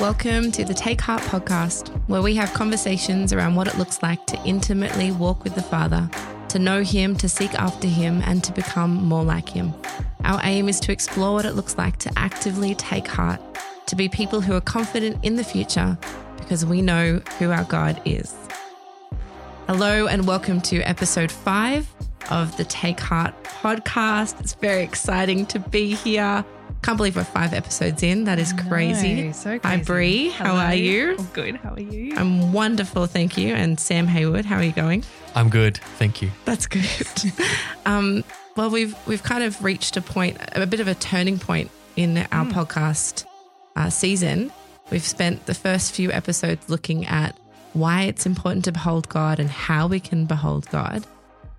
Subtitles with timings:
[0.00, 4.26] Welcome to the Take Heart podcast, where we have conversations around what it looks like
[4.26, 6.10] to intimately walk with the Father,
[6.48, 9.72] to know Him, to seek after Him, and to become more like Him.
[10.24, 13.40] Our aim is to explore what it looks like to actively take heart,
[13.86, 15.96] to be people who are confident in the future
[16.38, 18.34] because we know who our God is.
[19.68, 21.88] Hello, and welcome to episode five
[22.30, 24.40] of the Take Heart podcast.
[24.40, 26.44] It's very exciting to be here.
[26.82, 28.24] Can't believe we're five episodes in.
[28.24, 29.24] That is crazy.
[29.24, 29.84] No, so Hi, crazy.
[29.84, 30.28] Bree.
[30.28, 30.60] How Hello.
[30.60, 31.16] are you?
[31.18, 31.56] I'm good.
[31.56, 32.14] How are you?
[32.16, 33.54] I'm wonderful, thank you.
[33.54, 35.02] And Sam Haywood, how are you going?
[35.34, 36.30] I'm good, thank you.
[36.44, 37.32] That's good.
[37.86, 38.22] um,
[38.56, 42.18] well, we've we've kind of reached a point, a bit of a turning point in
[42.32, 43.24] our podcast
[43.76, 44.52] uh, season.
[44.90, 47.36] We've spent the first few episodes looking at
[47.72, 51.04] why it's important to behold God and how we can behold God.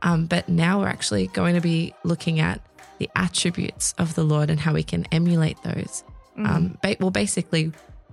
[0.01, 2.61] Um, but now we're actually going to be looking at
[2.99, 6.03] the attributes of the Lord and how we can emulate those.
[6.37, 7.71] Um, ba- well, basically,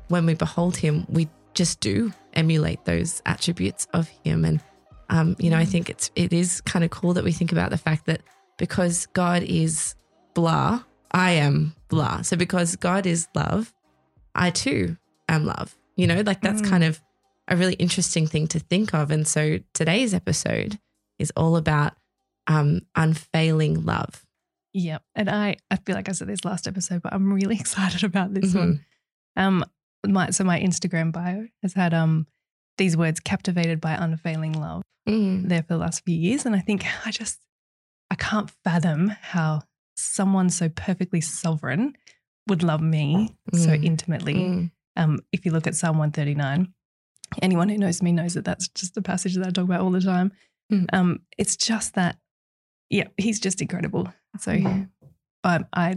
[0.08, 4.44] when we behold Him, we just do emulate those attributes of Him.
[4.44, 4.60] And
[5.10, 7.70] um, you know, I think it's it is kind of cool that we think about
[7.70, 8.22] the fact that
[8.56, 9.94] because God is
[10.34, 12.22] blah, I am blah.
[12.22, 13.72] So because God is love,
[14.34, 14.96] I too
[15.28, 15.76] am love.
[15.96, 17.00] You know, like that's kind of
[17.48, 19.10] a really interesting thing to think of.
[19.10, 20.78] And so today's episode
[21.22, 21.94] is all about
[22.46, 24.24] um, unfailing love.
[24.74, 24.98] Yeah.
[25.14, 28.34] And I, I feel like I said this last episode, but I'm really excited about
[28.34, 28.58] this Mhm.
[28.58, 28.84] one.
[29.36, 29.64] Um,
[30.06, 32.26] my so my Instagram bio has had um
[32.76, 35.48] these words captivated by unfailing love Mm.
[35.48, 36.44] there for the last few years.
[36.46, 37.38] And I think I just
[38.10, 39.62] I can't fathom how
[39.96, 41.94] someone so perfectly sovereign
[42.48, 43.84] would love me so Mm.
[43.84, 44.34] intimately.
[44.34, 44.70] Mm.
[44.96, 46.72] Um, if you look at Psalm 139,
[47.40, 49.90] anyone who knows me knows that that's just a passage that I talk about all
[49.90, 50.32] the time.
[50.72, 50.86] Mm.
[50.92, 52.16] Um, it's just that,
[52.90, 54.12] yeah, he's just incredible.
[54.38, 54.88] So Mm.
[55.44, 55.96] I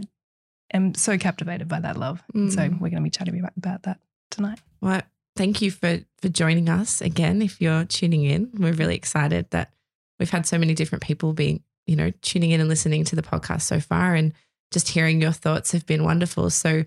[0.72, 2.22] am so captivated by that love.
[2.34, 2.72] And so Mm.
[2.80, 4.00] we're going to be chatting about, about that
[4.30, 4.60] tonight.
[4.80, 5.02] Well,
[5.36, 7.42] thank you for for joining us again.
[7.42, 9.72] If you're tuning in, we're really excited that
[10.18, 13.22] we've had so many different people be, you know, tuning in and listening to the
[13.22, 14.32] podcast so far, and
[14.72, 16.50] just hearing your thoughts have been wonderful.
[16.50, 16.84] So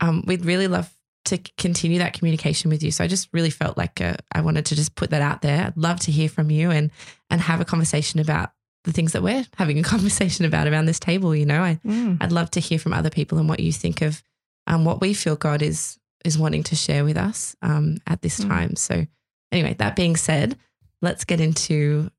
[0.00, 0.92] um, we'd really love
[1.26, 2.90] to continue that communication with you.
[2.90, 5.66] So I just really felt like uh, I wanted to just put that out there.
[5.66, 6.90] I'd love to hear from you and
[7.30, 8.50] and have a conversation about
[8.84, 11.34] the things that we're having a conversation about around this table.
[11.34, 12.18] You know, I Mm.
[12.20, 14.22] I'd love to hear from other people and what you think of
[14.66, 18.40] um, what we feel God is is wanting to share with us um, at this
[18.40, 18.48] Mm.
[18.48, 18.76] time.
[18.76, 19.06] So,
[19.52, 20.56] anyway, that being said,
[21.02, 22.10] let's get into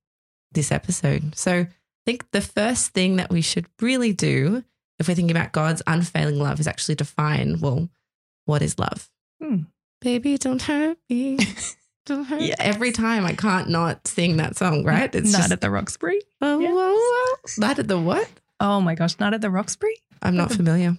[0.52, 1.36] this episode.
[1.36, 1.68] So, I
[2.06, 4.64] think the first thing that we should really do
[5.00, 7.90] if we're thinking about God's unfailing love is actually define well,
[8.46, 9.10] what is love?
[9.42, 9.64] Hmm.
[10.02, 11.38] Baby, don't hurt me.
[12.08, 12.42] Don't hurt.
[12.42, 12.56] Yes.
[12.60, 15.14] Every time I can't not sing that song, right?
[15.14, 16.20] It's not just at the Roxbury.
[16.42, 16.72] oh, Yes.
[16.74, 17.68] whoa, whoa.
[17.68, 18.28] Night at the what?
[18.60, 19.94] Oh my gosh, not at the Roxbury.
[20.24, 20.98] I'm not familiar.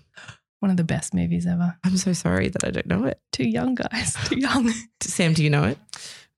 [0.60, 1.76] One of the best movies ever.
[1.82, 3.20] I'm so sorry that I don't know it.
[3.32, 4.14] Too young, guys.
[4.26, 4.72] Too young.
[5.00, 5.78] Sam, do you know it?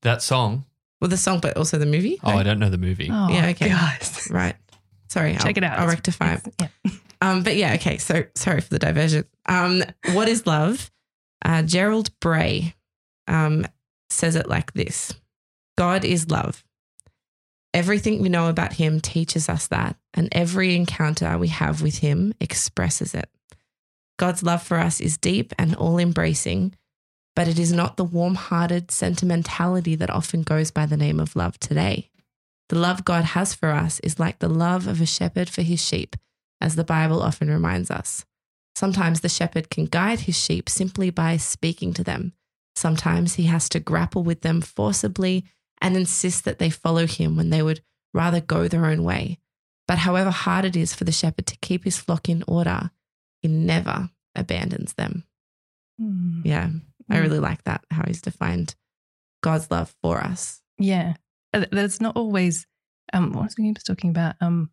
[0.00, 0.64] That song,
[0.98, 2.18] Well, the song, but also the movie.
[2.24, 3.10] oh, I don't know the movie.
[3.12, 3.68] Oh, Yeah, okay.
[3.68, 4.28] guys.
[4.30, 4.56] Right.
[5.10, 5.34] Sorry.
[5.34, 5.78] Check I'll, it out.
[5.78, 6.34] I'll rectify.
[6.36, 6.54] it.
[6.58, 6.90] Yeah.
[7.20, 7.98] Um, but yeah, okay.
[7.98, 9.24] So sorry for the diversion.
[9.44, 9.82] Um,
[10.14, 10.90] what is love?
[11.44, 12.74] Uh, Gerald Bray
[13.28, 13.66] um,
[14.10, 15.12] says it like this
[15.76, 16.64] God is love.
[17.72, 22.32] Everything we know about him teaches us that, and every encounter we have with him
[22.40, 23.28] expresses it.
[24.16, 26.76] God's love for us is deep and all embracing,
[27.34, 31.34] but it is not the warm hearted sentimentality that often goes by the name of
[31.34, 32.10] love today.
[32.68, 35.84] The love God has for us is like the love of a shepherd for his
[35.84, 36.14] sheep,
[36.60, 38.24] as the Bible often reminds us.
[38.74, 42.32] Sometimes the shepherd can guide his sheep simply by speaking to them.
[42.74, 45.44] Sometimes he has to grapple with them forcibly
[45.80, 49.38] and insist that they follow him when they would rather go their own way.
[49.86, 52.90] But however hard it is for the shepherd to keep his flock in order,
[53.42, 55.24] he never abandons them.
[56.00, 56.42] Mm.
[56.44, 56.70] Yeah,
[57.08, 57.20] I Mm.
[57.20, 58.74] really like that, how he's defined
[59.42, 60.62] God's love for us.
[60.78, 61.14] Yeah.
[61.52, 62.66] Uh, That's not always
[63.12, 64.34] um what was he was talking about?
[64.40, 64.70] Um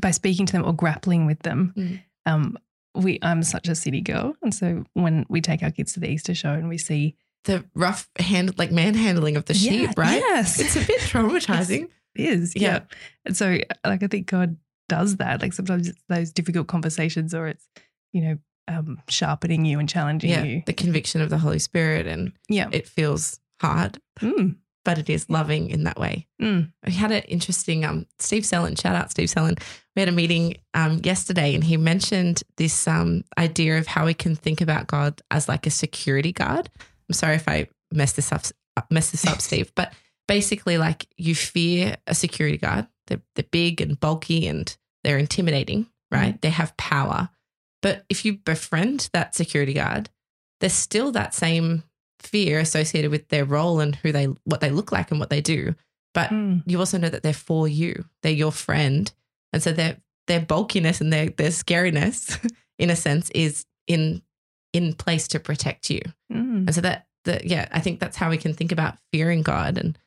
[0.00, 1.74] by speaking to them or grappling with them.
[1.76, 2.00] Mm.
[2.24, 2.58] Um
[2.98, 4.34] we I'm such a city girl.
[4.42, 7.14] And so when we take our kids to the Easter show and we see
[7.44, 10.18] The rough hand, like manhandling of the sheep, Yeah, right?
[10.20, 10.58] Yes.
[10.60, 11.88] It's a bit traumatizing.
[12.14, 12.54] It is.
[12.56, 12.62] Yeah.
[12.62, 12.80] Yeah.
[13.24, 14.56] And so like I think God
[14.88, 15.40] does that.
[15.42, 17.66] Like sometimes it's those difficult conversations or it's,
[18.12, 20.62] you know, um sharpening you and challenging yeah, you.
[20.66, 22.68] the conviction of the Holy Spirit, and Yeah.
[22.72, 24.56] it feels hard, Mm.
[24.84, 26.26] but it is loving in that way.
[26.42, 26.72] Mm.
[26.86, 28.76] We had an interesting um, Steve Sellen.
[28.76, 29.56] Shout out Steve Sellen.
[29.98, 34.14] We had a meeting um, yesterday, and he mentioned this um, idea of how we
[34.14, 36.70] can think about God as like a security guard.
[37.08, 38.44] I'm sorry if I mess this up,
[38.92, 39.92] mess this up, Steve, but
[40.28, 44.72] basically, like you fear a security guard, They're, they're big and bulky and
[45.02, 46.40] they're intimidating, right?
[46.42, 47.30] They have power.
[47.82, 50.10] But if you befriend that security guard,
[50.60, 51.82] there's still that same
[52.20, 55.40] fear associated with their role and who they what they look like and what they
[55.40, 55.74] do.
[56.14, 56.62] But Mm.
[56.66, 58.04] you also know that they're for you.
[58.22, 59.12] They're your friend.
[59.52, 59.96] And so their
[60.26, 62.38] their bulkiness and their their scariness,
[62.78, 64.22] in a sense, is in
[64.72, 66.00] in place to protect you.
[66.32, 66.66] Mm.
[66.66, 69.78] And so that the yeah, I think that's how we can think about fearing God
[69.78, 69.98] and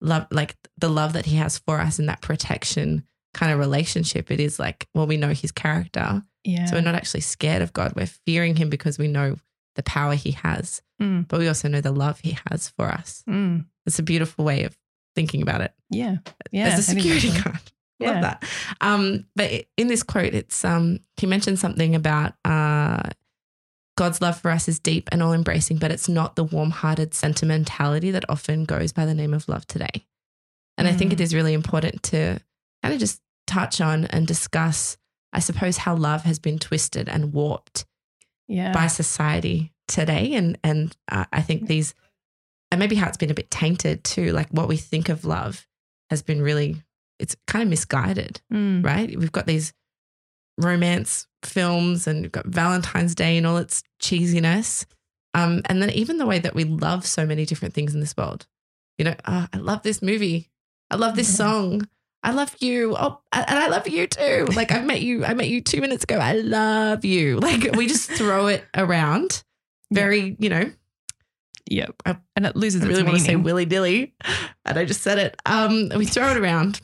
[0.00, 3.04] love like the love that he has for us and that protection
[3.34, 4.30] kind of relationship.
[4.30, 6.22] It is like, well, we know his character.
[6.44, 6.66] Yeah.
[6.66, 7.92] So we're not actually scared of God.
[7.94, 9.36] We're fearing him because we know
[9.76, 11.26] the power he has, Mm.
[11.28, 13.22] but we also know the love he has for us.
[13.28, 13.64] Mm.
[13.86, 14.76] It's a beautiful way of
[15.14, 16.16] thinking about it Yeah.
[16.52, 16.66] Yeah.
[16.66, 17.60] as a security guard.
[18.00, 18.12] Yeah.
[18.12, 18.44] Love that.
[18.80, 23.02] Um, but in this quote, it's um, he mentioned something about uh,
[23.96, 27.12] God's love for us is deep and all embracing, but it's not the warm hearted
[27.14, 30.06] sentimentality that often goes by the name of love today.
[30.78, 31.14] And I think Mm.
[31.14, 32.40] it is really important to
[32.82, 34.96] kind of just touch on and discuss,
[35.34, 37.84] I suppose, how love has been twisted and warped
[38.48, 38.72] Yeah.
[38.72, 40.32] by society today.
[40.34, 41.94] And and uh, I think these,
[42.70, 44.32] and maybe how it's been a bit tainted too.
[44.32, 45.66] Like what we think of love
[46.08, 46.82] has been really,
[47.20, 48.84] it's kind of misguided, Mm.
[48.84, 49.16] right?
[49.18, 49.72] We've got these
[50.58, 54.84] romance films and we've got Valentine's Day and all its cheesiness.
[55.34, 58.16] Um, and then even the way that we love so many different things in this
[58.16, 58.46] world.
[58.98, 60.50] You know, oh, I love this movie.
[60.90, 61.36] I love this Yeah.
[61.36, 61.88] song.
[62.22, 62.94] I love you.
[62.98, 64.46] Oh, and I love you too.
[64.54, 65.24] Like I met you.
[65.24, 66.18] I met you two minutes ago.
[66.18, 67.38] I love you.
[67.40, 69.42] Like we just throw it around,
[69.92, 70.70] very, you know,
[71.70, 71.94] Yep.
[72.04, 74.14] I- and it loses I really want to say willy dilly,
[74.66, 75.40] and I just said it.
[75.46, 76.80] Um, we throw it around,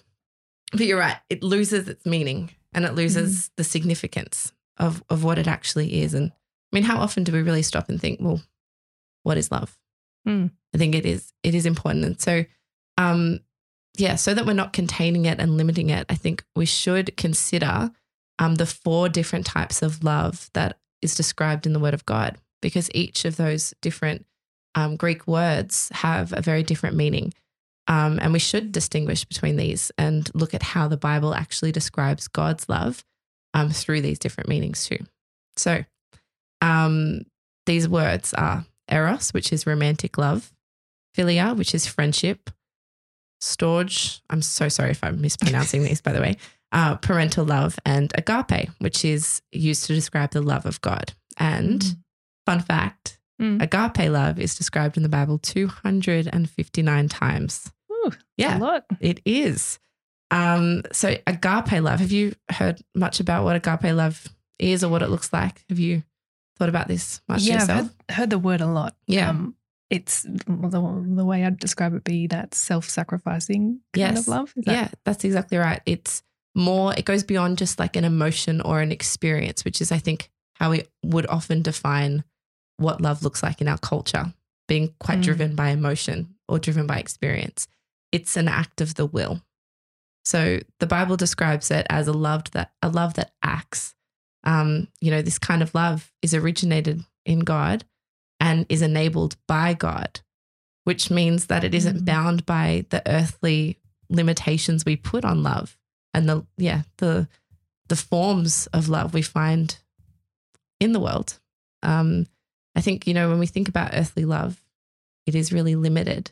[0.77, 1.17] but you're right.
[1.31, 6.15] It loses its meaning and it loses the significance of of what it actually is.
[6.15, 8.41] And I mean, how often do we really stop and think, well,
[9.23, 9.77] what is love?
[10.27, 10.51] Mm.
[10.75, 12.45] I think it is it is important, and so,
[12.99, 13.41] um,
[13.97, 17.91] yeah, so that we're not containing it and limiting it, I think we should consider
[18.39, 22.39] um, the four different types of love that is described in the Word of God,
[22.61, 24.27] because each of those different
[24.75, 27.33] um, Greek words have a very different meaning.
[27.89, 32.27] Um, and we should distinguish between these and look at how the Bible actually describes
[32.27, 33.05] God's love
[33.55, 34.99] um, through these different meanings too.
[35.57, 35.85] So
[36.61, 37.21] um,
[37.67, 40.53] these words are eros, which is romantic love,
[41.17, 42.51] philia, which is friendship,
[43.41, 46.37] storge, I'm so sorry if I'm mispronouncing these, by the way,
[46.73, 51.13] uh, parental love, and agape, which is used to describe the love of God.
[51.37, 51.97] And Mm.
[52.47, 53.61] fun fact, Mm.
[53.63, 57.71] agape love is described in the Bible 259 times.
[58.07, 58.59] Ooh, Yeah.
[58.59, 58.85] A lot.
[59.01, 59.79] It is.
[60.31, 62.01] Um, so agape love.
[62.01, 64.27] Have you heard much about what agape love
[64.59, 65.65] is or what it looks like?
[65.69, 66.03] Have you
[66.59, 68.97] thought about this much yeah, I've heard, heard the word a lot.
[69.07, 69.31] Yeah.
[69.31, 69.55] Um,
[69.91, 74.21] it's the, the way I'd describe it be that self sacrificing kind Yes.
[74.21, 74.53] of love.
[74.57, 75.81] That- yeah, that's exactly right.
[75.87, 76.23] It's
[76.57, 80.31] more, it goes beyond just like an emotion or an experience, which is, I think,
[80.55, 82.25] how we would often define
[82.79, 84.33] what love looks like in our culture,
[84.67, 85.23] being quite Mm.
[85.25, 87.69] driven by emotion or driven by experience.
[88.13, 89.43] It's an act of the will.
[90.25, 93.95] So the Bible describes it as a love that a love that acts.
[94.45, 97.85] Um, you know, this kind of love is originated in God
[98.41, 100.21] and is enabled by God,
[100.85, 102.05] which means that it isn't Mm.
[102.05, 105.77] bound by the earthly limitations we put on love
[106.15, 107.29] and the yeah the
[107.89, 109.79] the forms of love we find
[110.81, 111.39] in the world.
[111.83, 112.27] Um,
[112.75, 114.63] I think you know when we think about earthly love,
[115.27, 116.31] it is really limited.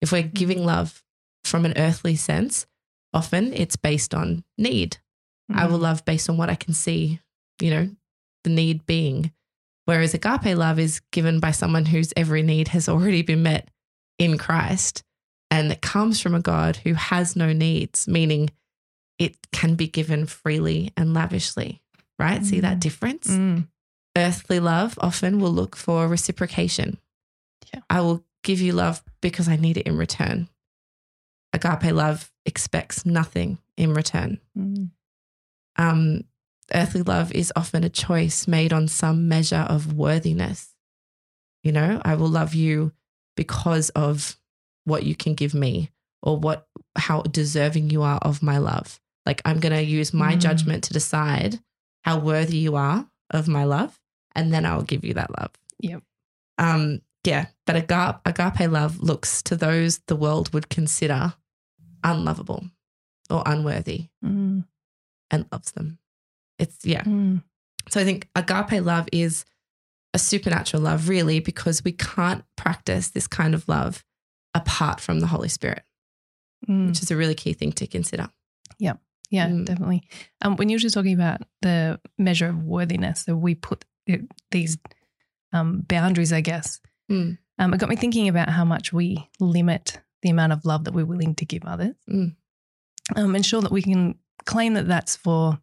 [0.00, 1.02] If we're giving love
[1.44, 2.66] from an earthly sense,
[3.12, 4.98] often it's based on need.
[5.50, 5.82] I will Mm.
[5.82, 7.20] love based on what I can see,
[7.60, 7.90] you know,
[8.44, 9.32] the need being.
[9.86, 13.70] Whereas agape love is given by someone whose every need has already been met
[14.18, 15.02] in Christ
[15.50, 18.50] and it comes from a God who has no needs, meaning
[19.18, 21.80] it can be given freely and lavishly,
[22.18, 22.44] right?
[22.44, 22.80] See that Mm.
[22.80, 23.28] difference?
[23.28, 23.66] Mm.
[24.14, 26.98] Earthly love often will look for reciprocation.
[27.72, 27.80] Yeah.
[27.88, 30.48] I will give you love because I need it in return.
[31.52, 34.90] Agape love expects nothing in return Mm.
[35.76, 36.24] um,
[36.74, 40.74] earthly love is often a choice made on some measure of worthiness.
[41.62, 42.92] You know, I will love you
[43.36, 44.36] because of
[44.84, 45.90] what you can give me
[46.22, 49.00] or what how deserving you are of my love.
[49.26, 50.40] Like I'm going to use my Mm.
[50.40, 51.60] judgment to decide
[52.02, 53.98] how worthy you are of my love
[54.34, 55.52] and then I'll give you that love.
[55.80, 56.02] Yep.
[56.58, 61.34] Um yeah, but agape, agape love looks to those the world would consider
[62.02, 62.64] unlovable
[63.30, 64.64] or unworthy Mm.
[65.30, 65.98] and loves them.
[66.58, 67.04] It's yeah.
[67.04, 67.42] Mm.
[67.90, 69.44] So I think agape love is
[70.14, 74.04] a supernatural love, really, because we can't practice this kind of love
[74.54, 75.82] apart from the Holy Spirit,
[76.68, 76.88] Mm.
[76.88, 78.30] which is a really key thing to consider.
[79.30, 79.66] Yeah, Mm.
[79.66, 80.08] definitely.
[80.40, 84.22] Um, when you were just talking about the measure of worthiness, so we put it,
[84.50, 84.78] these
[85.52, 86.80] um, boundaries, I guess.
[87.10, 87.38] Mm.
[87.58, 90.94] Um, it got me thinking about how much we limit the amount of love that
[90.94, 91.94] we're willing to give others.
[92.08, 92.34] Mm.
[93.16, 95.58] Um, and sure that we can claim that that's for,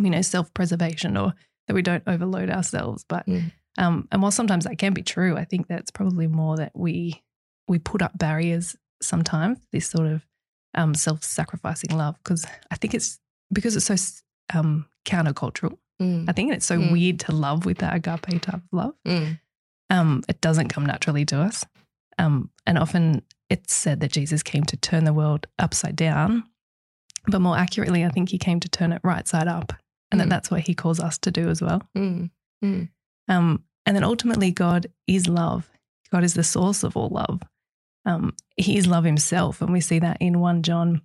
[0.00, 1.34] you know, self-preservation or
[1.68, 3.04] that we don't overload ourselves.
[3.08, 3.52] But Mm.
[3.78, 7.22] um, and while sometimes that can be true, I think that's probably more that we
[7.68, 9.58] we put up barriers sometimes.
[9.72, 10.26] This sort of
[10.74, 13.20] um, self-sacrificing love because I think it's
[13.52, 15.78] because it's so um, countercultural.
[16.00, 16.28] Mm.
[16.28, 16.92] I think it's so Mm.
[16.92, 18.94] weird to love with that agape type of love.
[19.06, 19.38] Mm.
[19.92, 21.64] Um, it doesn't come naturally to us,
[22.18, 26.44] um, and often it's said that Jesus came to turn the world upside down,
[27.28, 29.72] but more accurately, I think he came to turn it right side up,
[30.10, 30.30] and that Mm.
[30.30, 31.82] that's what he calls us to do as well.
[31.96, 32.30] Mm.
[33.28, 35.68] Um, and then ultimately, God is love.
[36.10, 37.42] God is the source of all love.
[38.04, 39.60] Um, he is love himself.
[39.62, 41.02] And we see that in 1 John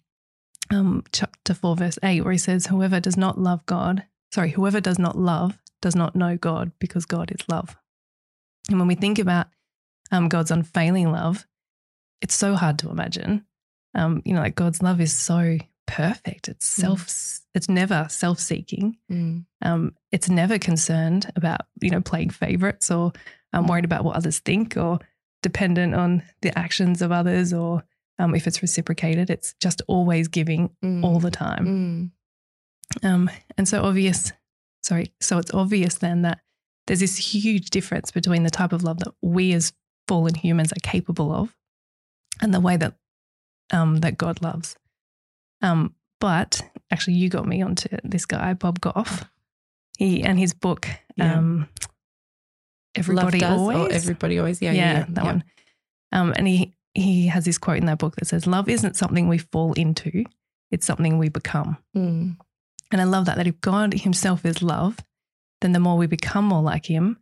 [0.71, 4.03] um, chapter 4, verse 8, where he says, Whoever does not love God,
[4.33, 7.77] sorry, whoever does not love does not know God because God is love.
[8.69, 9.47] And when we think about
[10.11, 11.45] um, God's unfailing love,
[12.21, 13.45] it's so hard to imagine.
[13.95, 16.47] Um, you know, like God's love is so perfect.
[16.49, 17.05] It's self,
[17.55, 18.97] it's never self seeking.
[19.11, 19.45] Mm.
[19.61, 23.13] Um, it's never concerned about you know playing favorites or
[23.53, 24.99] um, worried about what others think or
[25.43, 27.83] dependent on the actions of others or
[28.19, 29.29] um, if it's reciprocated.
[29.29, 31.03] It's just always giving Mm.
[31.03, 32.11] all the time.
[33.03, 33.07] Mm.
[33.07, 34.31] Um, and so obvious,
[34.83, 36.39] sorry, so it's obvious then that
[36.87, 39.73] there's this huge difference between the type of love that we as
[40.07, 41.55] fallen humans are capable of
[42.41, 42.95] and the way that
[43.71, 44.75] um, that God loves.
[45.61, 49.25] Um, but actually, you got me onto this guy, Bob Goff.
[49.97, 51.37] He and his book, Yeah.
[51.37, 51.67] um,
[52.95, 53.93] Everybody Always.
[53.93, 54.61] Everybody always.
[54.61, 54.71] Yeah.
[54.71, 54.97] yeah, Yeah.
[54.99, 55.31] yeah, that yeah.
[55.31, 55.43] one.
[56.11, 59.27] Um, and he he has this quote in that book that says, "Love isn't something
[59.27, 60.23] we fall into;
[60.71, 62.37] it's something we become." Mm.
[62.91, 64.97] And I love that, that if God Himself is love,
[65.61, 67.17] then the more we become more like Him,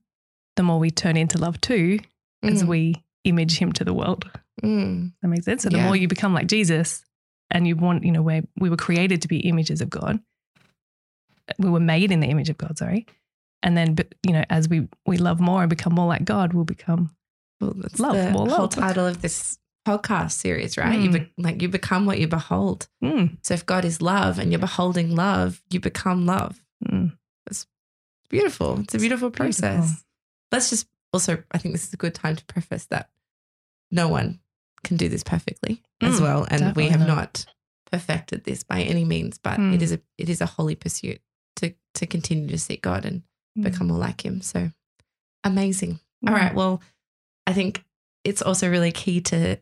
[0.56, 2.00] the more we turn into love too,
[2.44, 2.68] as Mm.
[2.68, 4.30] we image Him to the world.
[4.64, 5.14] Mm.
[5.22, 5.64] That makes sense.
[5.64, 5.86] So the Yeah.
[5.86, 7.04] more you become like Jesus
[7.52, 10.20] and you want, you know, where we were created to be images of God,
[11.60, 13.06] we were made in the image of God, sorry.
[13.64, 16.54] And then, but, you know, as we, we love more and become more like God,
[16.54, 17.16] we'll become,
[17.60, 18.70] Well, that's Love, the more whole love.
[18.72, 21.00] title of this podcast series, right?
[21.00, 22.88] You be- like you become what you behold.
[23.04, 26.62] mm, So if God is love and you're beholding love, you become love.
[26.88, 27.16] mm,
[28.30, 28.80] Beautiful.
[28.82, 29.68] It's a beautiful beautiful.
[29.70, 30.04] process.
[30.52, 33.10] Let's just also, I think this is a good time to preface that
[33.92, 34.40] no one
[34.84, 37.46] can do this perfectly as Mm, well, and we have definitely not
[37.92, 39.38] perfected this by any means.
[39.38, 39.74] But Mm.
[39.76, 41.22] it is a it is a holy pursuit
[41.58, 43.24] to to continue to seek God and
[43.58, 44.42] mm, become more like Him.
[44.42, 44.72] So
[45.44, 46.00] amazing.
[46.28, 46.54] All right.
[46.54, 46.82] Well,
[47.48, 47.84] I think
[48.24, 49.58] it's also really key to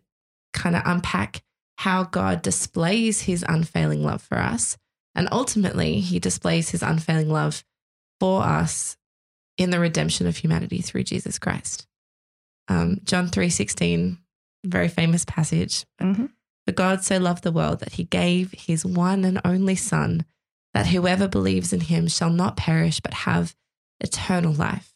[0.53, 1.43] kind of unpack
[1.79, 4.77] how God displays his unfailing love for us.
[5.15, 7.63] And ultimately, he displays his unfailing love
[8.19, 8.97] for us
[9.57, 11.87] in the redemption of humanity through Jesus Christ.
[12.67, 14.17] Um, John 3.16,
[14.65, 15.85] very famous passage.
[16.01, 16.31] Mhm.
[16.65, 20.25] For God so loved the world that he gave his one and only Son,
[20.73, 23.55] that whoever believes in him shall not perish but have
[23.99, 24.93] eternal life.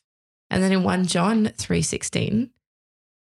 [0.49, 2.51] And then in 1 John 3:16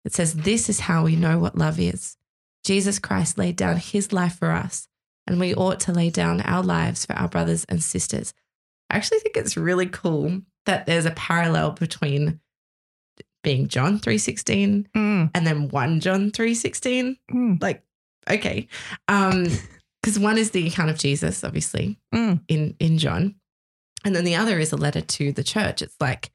[0.03, 2.17] it says this is how we know what love is.
[2.63, 4.87] Jesus Christ laid down his life for us
[5.25, 8.33] and we ought to lay down our lives for our brothers and sisters.
[8.89, 12.39] I actually think it's really cool that there's a parallel between
[13.43, 17.83] being John 3:16 Mm, and then 1 John 3:16 mm, like
[18.29, 18.67] okay
[19.07, 19.45] um
[20.01, 22.41] because one is the account of jesus obviously Mm.
[22.47, 23.35] in in john
[24.03, 26.31] and then the other is a letter to the church it's like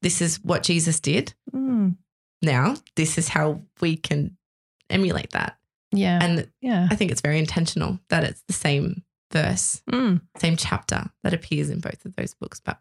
[0.00, 1.94] this is what jesus did mm.
[2.40, 4.38] now this is how we can
[4.88, 5.58] emulate that
[5.92, 6.18] Yeah.
[6.22, 6.88] and yeah.
[6.90, 9.03] i think it's very intentional that it's the same
[9.34, 12.78] verse Mm, same chapter that appears in both of those books but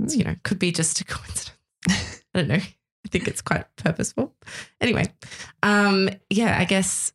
[0.00, 0.16] mm.
[0.16, 1.52] you know could be just a coincidence.
[1.88, 2.54] I don't know.
[2.54, 4.34] I think it's quite purposeful.
[4.80, 5.06] Anyway
[5.62, 7.12] um yeah i guess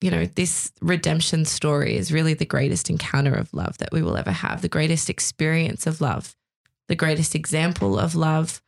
[0.00, 4.16] you know this redemption story is really the greatest encounter of love that we will
[4.16, 6.36] ever have the greatest experience of love
[6.88, 8.62] the greatest example of love.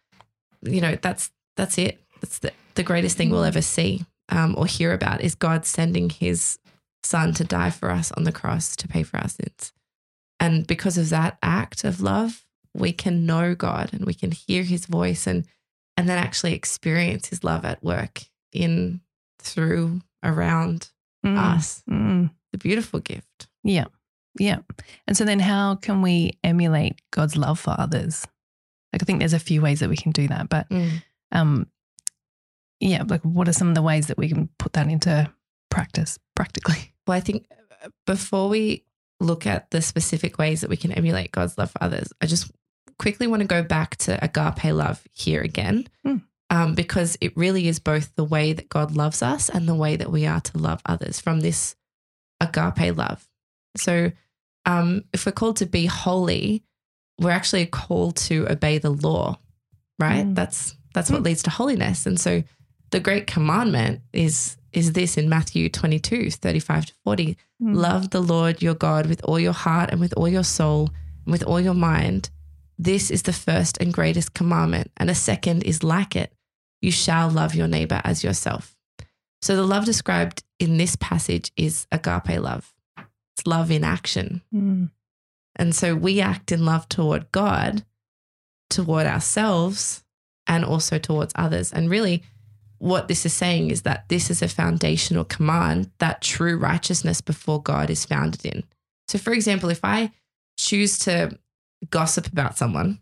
[0.62, 2.00] You know that's that's it.
[2.22, 6.08] That's the, the greatest thing we'll ever see um, or hear about is god sending
[6.08, 6.58] his
[7.04, 9.72] son to die for us on the cross to pay for our sins
[10.40, 12.44] and because of that act of love
[12.74, 15.46] we can know god and we can hear his voice and
[15.96, 19.00] and then actually experience his love at work in
[19.38, 20.90] through around
[21.24, 22.30] Mm, us mm.
[22.52, 23.86] the beautiful gift Yeah.
[24.38, 24.58] Yeah.
[25.06, 28.26] And so then how can we emulate God's love for others?
[28.92, 30.66] Like I think there's a few ways that we can do that, but
[31.32, 31.66] um
[32.80, 35.30] yeah, like what are some of the ways that we can put that into
[35.70, 36.92] practice practically?
[37.06, 37.46] Well, I think
[38.06, 38.84] before we
[39.20, 42.50] look at the specific ways that we can emulate God's love for others, I just
[42.98, 46.22] quickly want to go back to agape love here again, Mm.
[46.50, 49.96] um, because it really is both the way that God loves us and the way
[49.96, 51.74] that we are to love others from this
[52.40, 53.28] agape love.
[53.76, 54.12] So,
[54.66, 56.64] um, if we're called to be holy,
[57.18, 59.38] we're actually called to obey the law,
[59.98, 60.24] right?
[60.26, 60.34] Mm.
[60.34, 62.06] That's that's what leads to holiness.
[62.06, 62.42] And so,
[62.90, 67.36] the great commandment is is this in Matthew 22, 35 to 40.
[67.62, 67.76] Mm.
[67.76, 70.90] Love the Lord your God with all your heart and with all your soul
[71.24, 72.30] and with all your mind.
[72.78, 76.32] This is the first and greatest commandment, and a second is like it.
[76.82, 78.76] You shall love your neighbor as yourself.
[79.40, 82.74] So the love described in this passage is agape love.
[82.98, 84.42] It's love in action.
[84.52, 84.90] Mm.
[85.56, 87.84] And so we act in love toward God,
[88.70, 90.02] toward ourselves,
[90.46, 91.72] and also towards others.
[91.72, 92.22] And really,
[92.78, 97.62] what this is saying is that this is a foundational command that true righteousness before
[97.62, 98.64] God is founded in.
[99.08, 100.10] So, for example, if I
[100.58, 101.38] choose to
[101.90, 103.00] gossip about someone,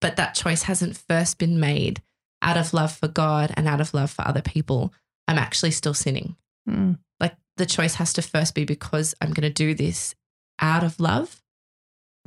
[0.00, 2.02] but that choice hasn't first been made
[2.40, 4.92] out of love for God and out of love for other people,
[5.28, 6.36] I'm actually still sinning.
[6.68, 6.98] Mm.
[7.20, 10.14] Like the choice has to first be because I'm going to do this
[10.60, 11.40] out of love,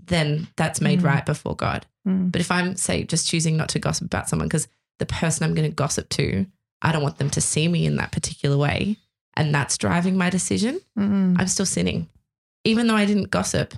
[0.05, 1.05] then that's made Mm.
[1.05, 1.85] right before God.
[2.07, 2.31] Mm.
[2.31, 4.67] But if I'm, say, just choosing not to gossip about someone because
[4.99, 6.45] the person I'm going to gossip to,
[6.81, 8.97] I don't want them to see me in that particular way,
[9.35, 11.39] and that's driving my decision, Mm.
[11.39, 12.09] I'm still sinning.
[12.63, 13.73] Even though I didn't gossip,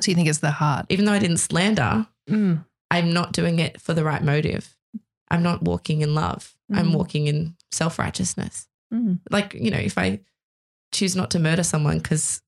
[0.00, 0.86] So you think it's the heart?
[0.90, 2.64] even though I didn't slander, Mm.
[2.90, 4.76] I'm not doing it for the right motive.
[5.30, 6.54] I'm not walking in love.
[6.72, 6.94] I'm Mm.
[6.94, 8.68] walking in self righteousness.
[8.92, 9.20] Mm.
[9.30, 10.20] Like, you know, if I
[10.92, 12.42] choose not to murder someone because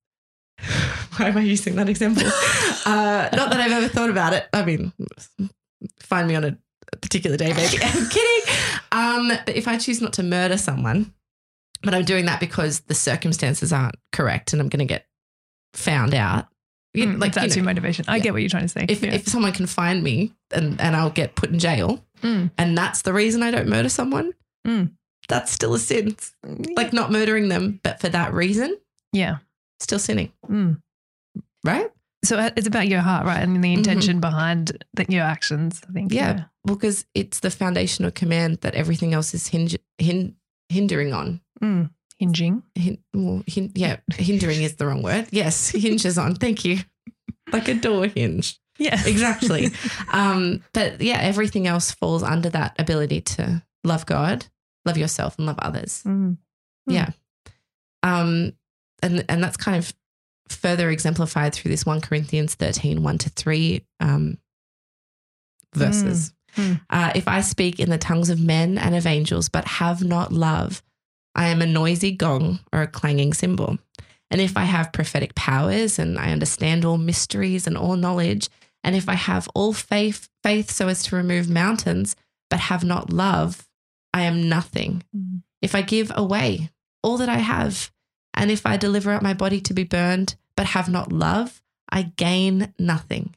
[1.17, 2.23] why am I using that example?
[2.87, 4.47] uh, not that I've ever thought about it.
[4.53, 4.93] I mean,
[6.01, 6.59] find me on a
[6.97, 7.79] particular day, maybe.
[7.83, 8.55] I'm kidding.
[8.93, 11.13] Um, but if I choose not to murder someone,
[11.83, 15.07] but I'm doing that because the circumstances aren't correct and I'm going to get
[15.75, 16.47] found out.
[16.95, 17.21] You- Mm.
[17.21, 18.07] like, that's you know, your motivation.
[18.09, 18.23] I yeah.
[18.25, 18.87] get what you're trying to say.
[18.89, 19.13] if, Yeah.
[19.13, 22.51] if someone can find me and, and I'll get put in jail, Mm.
[22.59, 24.33] and that's the reason I don't murder someone,
[24.67, 24.91] Mm.
[25.29, 26.17] that's still a sin.
[26.77, 28.77] Like not murdering them, but for that reason,
[29.13, 29.37] yeah.
[29.79, 30.81] still sinning, Mm.
[31.63, 31.91] right?
[32.25, 33.41] So uh, it's about your heart, right?
[33.43, 36.13] And the intention behind the, your actions, I think.
[36.13, 36.45] Yeah.
[36.65, 40.35] well, Because it's the foundational command that everything else is hinge, hin,
[40.69, 41.41] hindering on.
[41.63, 41.91] Mm.
[42.19, 42.63] Hinging.
[42.75, 45.29] Hin, well, hin, yeah, hindering is the wrong word.
[45.31, 46.35] Yes, hinges on.
[46.35, 46.79] Thank you.
[47.53, 48.59] Like a door hinge.
[48.79, 49.01] Yeah.
[49.07, 49.71] Exactly.
[50.13, 54.47] um, but yeah, everything else falls under that ability to love God,
[54.85, 56.03] love yourself, and love others.
[56.05, 56.37] Mm.
[56.89, 56.93] Mm.
[56.93, 57.11] Yeah.
[58.03, 58.53] Um,
[59.03, 59.93] and and that's kind of
[60.53, 64.39] further exemplified through this 1 Corinthians 13, 1 to 3 um,
[65.75, 66.33] verses.
[66.57, 66.65] Mm.
[66.65, 66.81] Mm.
[66.91, 70.33] Uh, if I speak in the tongues of men and of angels, but have not
[70.33, 70.83] love,
[71.35, 73.79] I am a noisy gong or a clanging cymbal.
[74.31, 78.49] And if I have prophetic powers and I understand all mysteries and all knowledge,
[78.83, 82.17] and if I have all faith, faith so as to remove mountains,
[82.51, 83.69] but have not love,
[84.13, 85.43] I am nothing Mm.
[85.63, 86.71] if I give away
[87.03, 87.91] all that I have,
[88.39, 92.03] and if I deliver up my body to be burned, but have not love, I
[92.03, 93.35] gain nothing.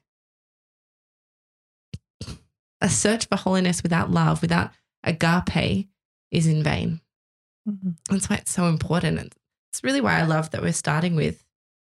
[2.79, 4.71] A search for holiness without love, without
[5.03, 5.87] agape,
[6.31, 7.01] is in vain.
[7.67, 7.95] Mm.
[8.09, 9.19] That's why it's so important.
[9.19, 9.35] And
[9.71, 11.43] it's really why I love that we're starting with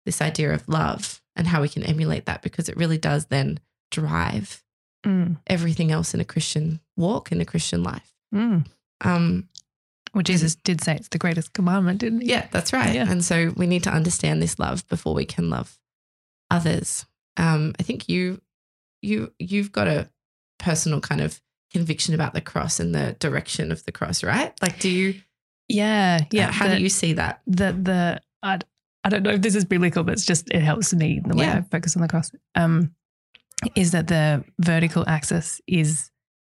[0.05, 3.61] this idea of love and how we can emulate that because it really does then
[3.91, 4.63] drive
[5.07, 5.37] Mm.
[5.47, 8.15] everything else in a Christian walk, in a Christian life.
[8.35, 8.65] Mm.
[9.03, 9.51] Um,
[10.15, 12.29] Well, Jesus did say it's the greatest commandment, didn't he?
[12.31, 12.95] Yeah, that's right.
[12.95, 13.11] Yeah.
[13.11, 15.79] And so we need to understand this love before we can love
[16.51, 17.07] others.
[17.37, 18.41] Um, I think you
[19.03, 20.09] you you've got a
[20.59, 21.41] personal kind of
[21.73, 24.53] conviction about the cross and the direction of the cross, right?
[24.63, 25.21] Like, do you?
[25.69, 26.21] Yeah.
[26.31, 26.49] Yeah.
[26.49, 27.41] uh, how the, do you see that?
[27.47, 28.61] the the I,
[29.03, 31.47] I don't know if this is biblical, but it's just it helps me the way
[31.47, 31.59] Yeah.
[31.59, 32.31] I focus on the cross.
[32.55, 32.95] Um,
[33.75, 36.11] is that the vertical axis is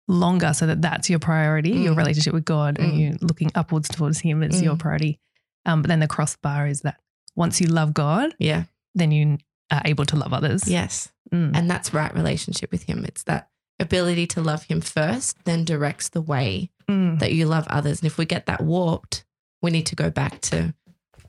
[0.09, 1.97] longer, so that that's your priority, your Mm.
[1.97, 2.97] relationship with God, and Mm.
[2.99, 4.79] you looking upwards towards Him is your Mm.
[4.79, 5.19] priority.
[5.65, 6.99] Um, but then the crossbar is that
[7.35, 8.63] once you love God, Yeah.
[8.95, 9.37] then you
[9.71, 10.67] are able to love others.
[10.67, 11.09] Yes.
[11.31, 11.51] Mm.
[11.55, 13.05] And that's right relationship with Him.
[13.05, 17.19] It's that ability to love Him first, then directs the way Mm.
[17.19, 17.99] that you love others.
[18.01, 19.23] And if we get that warped,
[19.61, 20.73] we need to go back to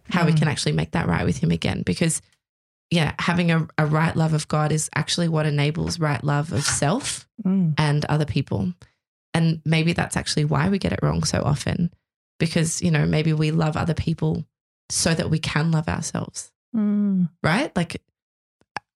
[0.08, 0.38] how we Mm.
[0.38, 1.82] can actually make that right with Him again.
[1.84, 2.22] Because,
[2.90, 6.64] yeah, having a, a right love of God is actually what enables right love of
[6.64, 7.72] self Mm.
[7.78, 8.74] and other people.
[9.32, 11.90] And maybe that's actually why we get it wrong so often.
[12.38, 14.44] Because, you know, maybe we love other people
[14.90, 17.30] so that we can love ourselves, Mm.
[17.42, 17.74] right?
[17.74, 18.02] Like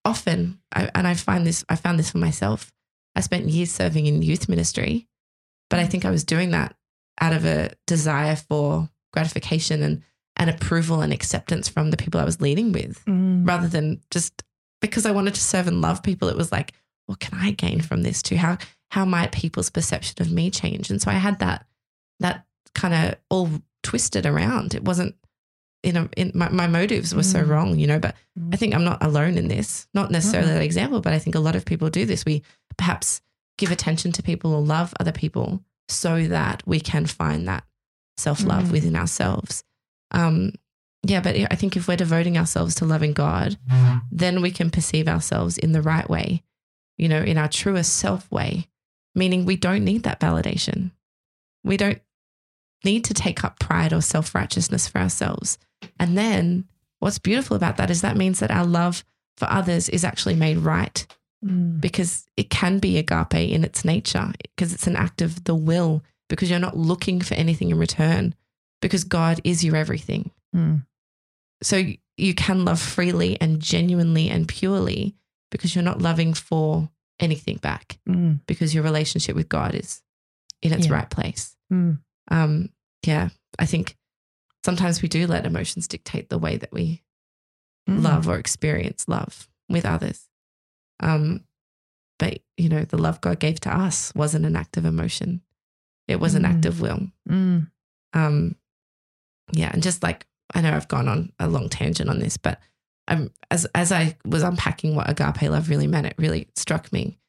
[0.03, 2.71] often, I, and I find this, I found this for myself.
[3.15, 5.07] I spent years serving in youth ministry,
[5.69, 6.75] but I think I was doing that
[7.19, 10.03] out of a desire for gratification and
[10.37, 13.47] and approval and acceptance from the people I was leading with Mm.
[13.47, 14.43] rather than just
[14.81, 16.27] because I wanted to serve and love people.
[16.29, 16.73] It was like,
[17.05, 18.35] what can I gain from this too?
[18.37, 18.57] How
[18.91, 20.89] how might people's perception of me change?
[20.89, 21.65] And so I had that
[22.19, 23.49] that kind of all
[23.83, 24.73] twisted around.
[24.75, 25.15] It wasn't
[25.83, 27.47] you know, in my, my motives were so Mm.
[27.47, 28.51] wrong, you know, but Mm.
[28.53, 29.87] I think I'm not alone in this.
[29.93, 32.25] Not necessarily that example, but I think a lot of people do this.
[32.25, 32.41] We
[32.75, 33.21] perhaps
[33.59, 37.65] give attention to people or love other people so that we can find that
[38.17, 38.71] self love Mm.
[38.71, 39.63] within ourselves.
[40.11, 40.53] Um,
[41.03, 43.57] yeah, but I think if we're devoting ourselves to loving God,
[44.11, 46.41] then we can perceive ourselves in the right way,
[46.97, 48.67] you know, in our truest self way,
[49.13, 50.91] meaning we don't need that validation.
[51.63, 52.01] We don't
[52.83, 55.57] need to take up pride or self righteousness for ourselves.
[55.99, 56.65] And then
[56.99, 59.03] what's beautiful about that is that means that our love
[59.37, 61.05] for others is actually made right
[61.45, 61.79] Mm.
[61.79, 66.01] because it can be agape in its nature, because it's an act of the will,
[66.27, 68.33] because you're not looking for anything in return,
[68.81, 70.31] because God is your everything.
[70.55, 70.85] Mm.
[71.63, 71.83] So
[72.17, 75.15] you can love freely and genuinely and purely
[75.51, 78.41] because you're not loving for anything back, Mm.
[78.45, 80.01] because your relationship with God is
[80.61, 80.93] in its Yeah.
[80.93, 81.55] right place.
[81.71, 81.99] Mm.
[82.29, 82.69] Um,
[83.05, 83.97] yeah, I think
[84.65, 87.03] sometimes we do let emotions dictate the way that we
[87.89, 88.01] Mm.
[88.03, 90.27] love or experience love with others.
[90.99, 91.45] Um,
[92.19, 95.41] but you know, the love God gave to us wasn't an act of emotion;
[96.07, 96.65] it was an act Mm.
[96.67, 97.11] of will.
[97.29, 97.71] Mm.
[98.13, 98.55] Um,
[99.51, 102.59] yeah, and just like I know I've gone on a long tangent on this, but
[103.07, 107.19] um, as as I was unpacking what agape love really meant, it really struck me.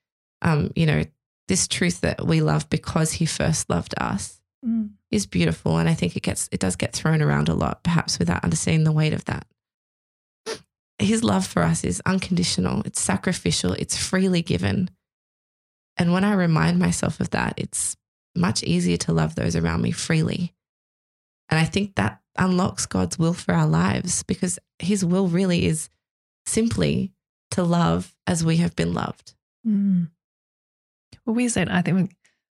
[0.42, 1.04] Um, you know,
[1.48, 4.92] this truth that we love because He first loved us Mm.
[5.10, 8.18] is beautiful, and I think it gets it does get thrown around a lot, perhaps
[8.18, 9.46] without understanding the weight of that.
[10.98, 14.90] His love for us is unconditional, it's sacrificial, it's freely given.
[15.98, 17.96] And when I remind myself of that, it's
[18.34, 20.54] much easier to love those around me freely.
[21.48, 25.88] And I think that unlocks God's will for our lives because his will really is
[26.46, 27.12] simply
[27.52, 29.34] to love as we have been loved.
[29.66, 30.08] Mm.
[31.24, 32.08] Well, we said, I think, we, I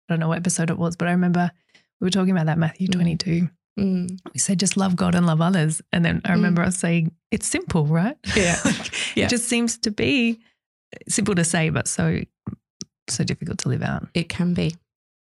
[0.10, 1.52] don't know what episode it was, but I remember
[2.00, 2.94] we were talking about that Matthew Mm.
[2.94, 3.50] 22.
[3.80, 4.20] Mm.
[4.34, 5.82] We said, just love God and love others.
[5.92, 8.18] And then I remember us saying, it's simple, right?
[8.36, 8.60] Yeah.
[8.66, 9.26] Like, Yeah.
[9.26, 10.40] It just seems to be
[11.08, 12.22] simple to say, but so,
[13.10, 14.08] so difficult to live out.
[14.14, 14.76] It can be,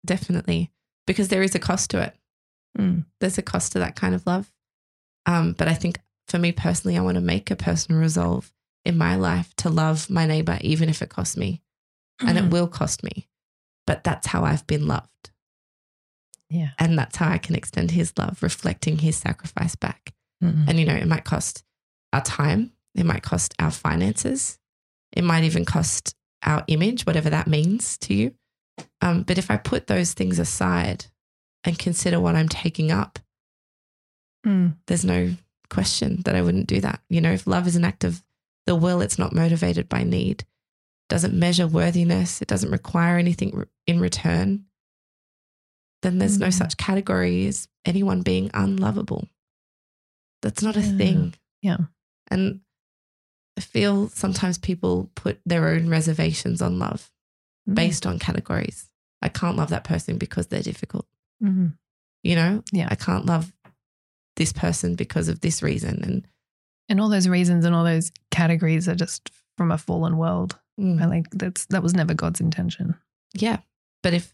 [0.06, 0.72] definitely,
[1.06, 2.16] because there is a cost to it.
[2.78, 3.06] Mm.
[3.20, 4.52] there's a cost to that kind of love.
[5.26, 8.52] Um, but I think for me personally, I want to make a personal resolve
[8.86, 11.62] in my life to love my neighbor, even if it costs me,
[12.20, 12.46] and Mm.
[12.46, 13.28] it will cost me.
[13.86, 15.32] But that's how I've been loved.
[16.50, 16.70] Yeah.
[16.80, 20.14] And that's how I can extend his love, reflecting his sacrifice back.
[20.44, 20.68] Mm.
[20.70, 21.64] And, you know, it might cost
[22.14, 24.58] our time, it might cost our finances,
[25.12, 28.34] it might even cost our image, whatever that means to you.
[29.02, 31.08] Um, but if I put those things aside
[31.68, 33.20] and consider what I'm taking up,
[34.46, 34.78] Mm.
[34.88, 35.36] there's no
[35.70, 37.02] question that I wouldn't do that.
[37.10, 38.24] You know, if love is an act of
[38.66, 40.48] the will, it's not motivated by need, it
[41.10, 44.66] doesn't measure worthiness, it doesn't require anything in return,
[46.02, 46.54] then there's no Mm.
[46.54, 49.28] such category as anyone being unlovable.
[50.42, 50.98] That's not a Yeah.
[50.98, 51.36] thing.
[51.62, 51.78] Yeah.
[52.30, 52.62] And
[53.58, 57.12] I feel sometimes people put their own reservations on love
[57.68, 57.76] Mm.
[57.76, 58.92] based on categories.
[59.22, 61.08] I can't love that person because they're difficult.
[61.44, 61.78] Mm.
[62.24, 62.88] You know, Yeah.
[62.90, 63.54] I can't love
[64.36, 66.04] this person because of this reason.
[66.04, 66.28] And
[66.90, 70.58] And all those reasons and all those categories are just from a fallen world.
[70.80, 72.96] mm, I like that's that was never God's intention.
[73.34, 73.58] yeah,
[74.04, 74.34] but if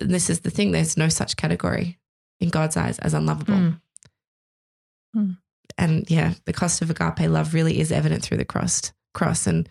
[0.00, 1.98] and this is the thing, there's no such category
[2.40, 3.54] in God's eyes as unlovable.
[5.14, 5.36] Mm.
[5.78, 8.92] And yeah, the cost of agape love really is evident through the cross.
[9.14, 9.68] Cross, and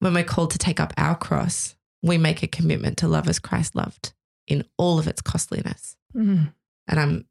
[0.00, 3.38] when we're called to take up our cross, we make a commitment to love as
[3.38, 4.12] Christ loved
[4.48, 5.96] in all of its costliness.
[6.14, 6.52] Mm.
[6.88, 7.26] And I'm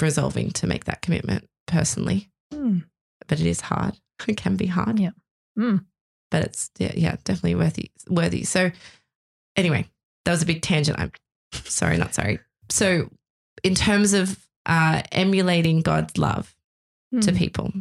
[0.00, 2.84] resolving to make that commitment personally, Mm.
[3.28, 3.98] but it is hard.
[4.28, 4.98] It can be hard.
[4.98, 5.10] Yeah.
[5.58, 5.84] Mm.
[6.30, 8.44] But it's yeah, yeah, definitely worthy worthy.
[8.44, 8.70] So
[9.56, 9.86] anyway,
[10.24, 10.98] that was a big tangent.
[11.00, 11.12] I'm
[11.52, 12.38] sorry, not sorry.
[12.68, 13.08] So
[13.62, 16.54] in terms of uh, emulating God's love
[17.12, 17.36] to Mm.
[17.36, 17.72] people,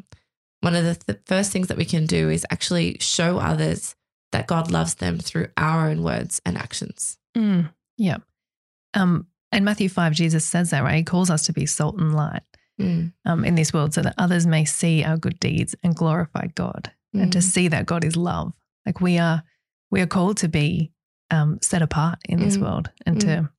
[0.61, 3.95] one of the th- first things that we can do is actually show others
[4.31, 7.17] that God loves them through our own words and actions.
[7.37, 7.71] Mm.
[7.97, 8.17] Yeah.
[8.93, 10.97] Um, and Matthew 5, Jesus says that, right?
[10.97, 12.43] He calls us to be salt and light
[12.79, 16.47] Mm, um, in this world so that others may see our good deeds and glorify
[16.55, 18.53] God and to mm, see that God is love.
[18.85, 19.43] Like we are,
[19.91, 20.93] we are called to be
[21.29, 22.61] um, set apart in this Mm.
[22.61, 23.49] world and to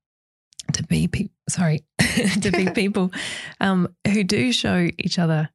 [0.73, 1.35] to be people.
[1.51, 1.85] Sorry,
[2.41, 3.13] to be people
[3.61, 5.51] um, who do show each other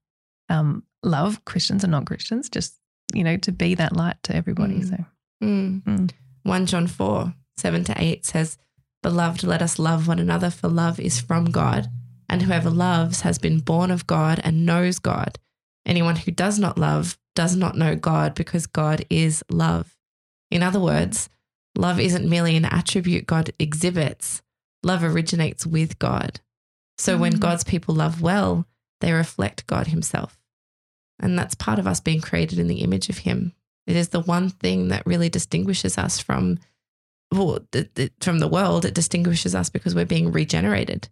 [0.50, 2.50] um, love, Christians and non Christians.
[2.50, 2.76] Just
[3.16, 4.76] you know, to be that light to everybody.
[4.82, 4.90] Mm.
[4.90, 5.06] So
[5.44, 5.84] mm.
[5.84, 6.12] Mm.
[6.44, 8.58] 1 John 4, 7 to 8 says,
[9.06, 11.92] Beloved, let us love one another, for love is from God,
[12.28, 15.38] And whoever loves has been born of God and knows God.
[15.86, 19.96] Anyone who does not love does not know God because God is love.
[20.50, 21.30] In other words,
[21.78, 24.42] love isn't merely an attribute God exhibits,
[24.82, 26.40] love originates with God.
[26.98, 27.42] So when Mm.
[27.42, 28.66] God's people love well,
[29.02, 30.42] they reflect God Himself.
[31.20, 33.54] And that's part of us being created in the image of Him.
[33.86, 36.58] It is the one thing that really distinguishes us from
[37.32, 37.60] well,
[38.22, 38.86] from the world.
[38.86, 41.10] It distinguishes us because we're being regenerated.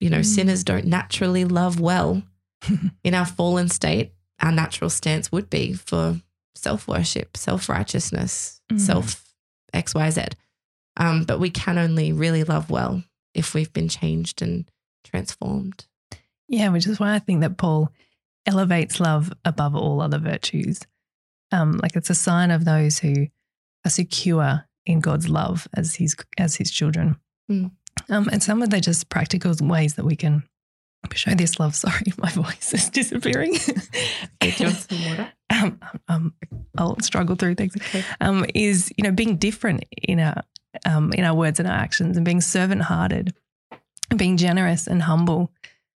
[0.00, 0.24] You know, Mm.
[0.26, 2.22] sinners don't naturally love well.
[3.04, 6.20] in our fallen state, our natural stance would be for
[6.54, 8.80] self worship, self righteousness, Mm.
[8.80, 9.24] self
[9.74, 10.34] XYZ.
[10.96, 13.02] Um, but we can only really love well
[13.34, 14.70] if we've been changed and
[15.04, 15.86] transformed.
[16.48, 17.92] Yeah, which is why I think that Paul
[18.46, 20.80] elevates love above all other virtues.
[21.52, 23.28] Um, like it's a sign of those who
[23.84, 27.16] are secure in God's love as his as his children.
[27.50, 27.70] Mm.
[28.08, 30.44] Um, and some of the just practical ways that we can
[31.14, 31.74] show this love.
[31.76, 33.52] Sorry, my voice is disappearing.
[34.40, 35.32] Do you some water?
[35.50, 36.34] um, um,
[36.78, 37.74] I'll struggle through things.
[37.76, 38.04] Okay.
[38.20, 40.42] Um, is you know being different in our
[40.86, 43.34] um, in our words and our actions, and being servant hearted,
[44.16, 45.52] being generous and humble,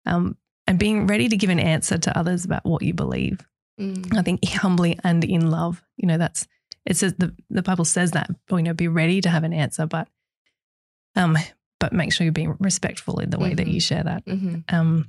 [0.07, 3.41] um, and being ready to give an answer to others about what you believe.
[3.81, 5.83] Mm, I think humbly and in love.
[5.97, 6.47] You know that's
[6.87, 9.87] it says the the Bible says that you know be ready to have an answer,
[9.87, 10.09] but
[11.17, 11.37] um,
[11.79, 13.73] but make sure you're being respectful in the way that Mhm.
[13.75, 15.09] you share that mhm, um,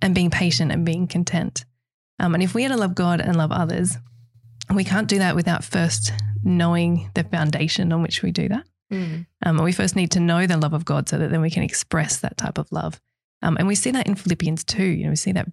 [0.00, 1.64] and being patient and being content.
[2.20, 3.98] Um, and if we are to love God and love others,
[4.72, 8.64] we can't do that without first knowing the foundation on which we do that.
[8.92, 11.50] mm, Um, we first need to know the love of God so that then we
[11.50, 13.00] can express that type of love.
[13.42, 14.84] Um, and we see that in Philippians 2.
[14.84, 15.48] You know, we see that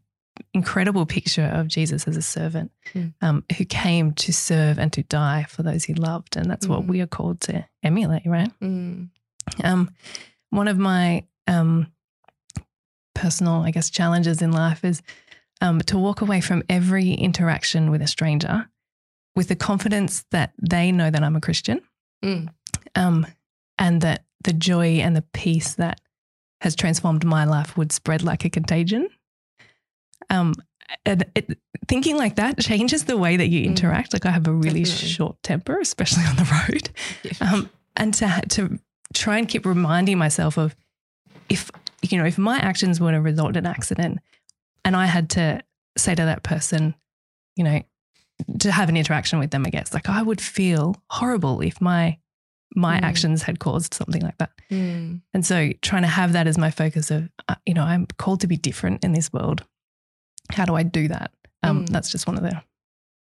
[0.54, 3.14] incredible picture of Jesus as a servant Mm.
[3.22, 6.36] um, who came to serve and to die for those he loved.
[6.38, 6.88] And that's what Mm.
[6.88, 8.52] we are called to emulate, right?
[8.60, 9.10] mm,
[9.64, 9.90] Um,
[10.50, 11.88] one of my um,
[13.14, 15.02] personal, I guess, challenges in life is
[15.62, 18.68] um, to walk away from every interaction with a stranger
[19.36, 21.82] with the confidence that they know that I'm a Christian
[22.24, 22.50] mm,
[22.96, 23.26] um,
[23.78, 26.02] and that the joy and the peace that
[26.62, 29.08] has transformed my life would spread like a contagion.
[30.30, 30.54] Um,
[31.06, 31.58] and it,
[31.88, 33.68] thinking like that changes the way that you Mm.
[33.68, 34.14] interact.
[34.14, 35.08] Like I have a really Definitely.
[35.10, 36.90] short temper, especially on the road
[37.24, 37.32] yeah.
[37.54, 38.80] um, and to to
[39.14, 40.76] try and keep reminding myself of
[41.50, 44.20] if you know if my actions were to result in an accident
[44.84, 45.62] and I had to
[45.98, 46.96] say to that person,
[47.56, 47.82] you know,
[48.60, 52.18] to have an interaction with them I guess like I would feel horrible if my
[52.76, 53.04] my Mm.
[53.04, 54.52] actions had caused something like that.
[54.70, 58.08] Mm, And so trying to have that as my focus of uh, you know I'm
[58.18, 59.64] called to be different in this world.
[60.54, 61.32] How do I do that?
[61.64, 61.90] Um, Mm.
[61.90, 62.62] That's just one of the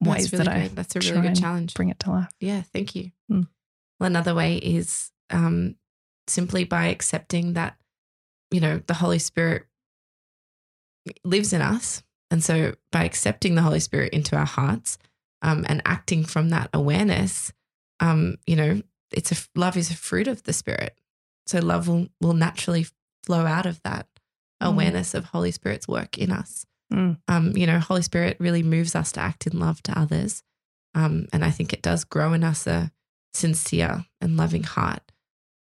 [0.01, 0.77] ways really that I good.
[0.77, 1.75] That's a really good challenge.
[1.75, 2.33] bring it to life.
[2.41, 3.13] Yeah, thank you.
[3.31, 3.47] Mm.
[4.01, 5.77] Well, another way is um,
[6.27, 7.77] simply by accepting that,
[8.51, 9.67] you know, the Holy Spirit
[11.25, 12.03] lives in us.
[12.31, 14.99] And so by accepting the Holy Spirit into our hearts
[15.43, 17.53] um, and acting from that awareness,
[18.01, 18.83] um, you know,
[19.13, 20.97] it's a love is a fruit of the Spirit.
[21.47, 22.87] So love will, will naturally
[23.25, 24.07] flow out of that
[24.63, 24.69] Mm.
[24.75, 26.65] awareness of Holy Spirit's work in us.
[26.93, 27.19] Mm.
[27.29, 30.43] Um, you know, Holy Spirit really moves us to act in love to others.
[30.95, 32.93] Um, and I think it does grow in us a
[33.33, 35.11] sincere and loving heart.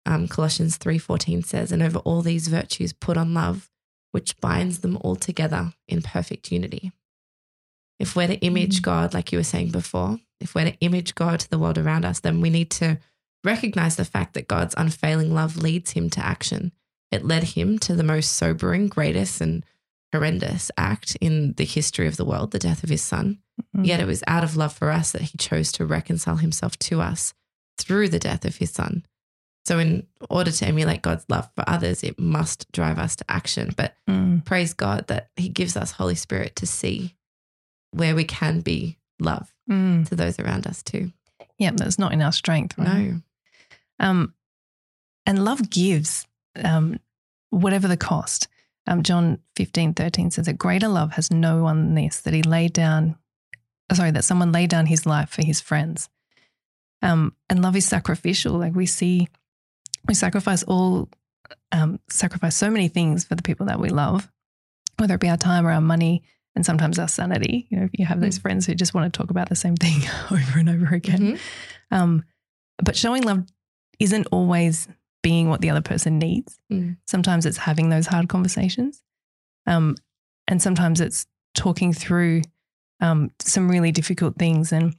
[0.06, 3.70] Um, Colossians 3:14 says, "And over all these virtues put on love,
[4.12, 6.92] which binds them all together in perfect unity."
[7.98, 8.82] If we're to image Mm.
[8.82, 12.04] God, like you were saying before, if we're to image God to the world around
[12.04, 12.98] us, then we need to
[13.44, 16.72] recognize the fact that God's unfailing love leads him to action.
[17.10, 19.64] It led him to the most sobering, greatest, and
[20.12, 23.38] horrendous act in the history of the world, the death of his son.
[23.76, 23.86] Mm.
[23.86, 27.00] Yet it was out of love for us that he chose to reconcile himself to
[27.00, 27.34] us
[27.78, 29.04] through the death of his son.
[29.66, 33.74] So, in order to emulate God's love for others, it must drive us to action.
[33.76, 34.44] But Mm.
[34.44, 37.14] praise God that he gives us Holy Spirit to see
[37.90, 40.08] where we can be love Mm.
[40.08, 41.12] to those around us too.
[41.58, 42.86] Yeah, that's not in our strength, right?
[43.12, 43.22] No.
[44.00, 44.34] Um,
[45.26, 46.98] and love gives, um,
[47.50, 48.48] whatever the cost.
[48.88, 52.42] Um, John 15, 13 says that greater love has no one than this, that he
[52.42, 53.16] laid down,
[53.92, 56.08] sorry, that someone laid down his life for his friends.
[57.02, 58.54] Um, and love is sacrificial.
[58.54, 59.28] Like we see,
[60.06, 61.10] we sacrifice all,
[61.70, 64.32] um, sacrifice so many things for the people that we love,
[64.96, 66.22] whether it be our time or our money
[66.56, 67.66] and sometimes our sanity.
[67.68, 69.76] You know, if you have those friends who just want to talk about the same
[69.76, 71.20] thing over and over again.
[71.20, 71.40] Mhm.
[71.90, 72.24] Um,
[72.82, 73.44] but showing love
[73.98, 74.88] isn't always
[75.28, 76.58] being what the other person needs.
[76.72, 76.96] Mm.
[77.06, 79.02] Sometimes it's having those hard conversations.
[79.66, 79.94] Um,
[80.50, 82.42] and sometimes it's talking through
[83.00, 84.72] um, some really difficult things.
[84.72, 84.94] And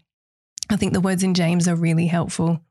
[0.70, 2.62] I think the words in James are really helpful.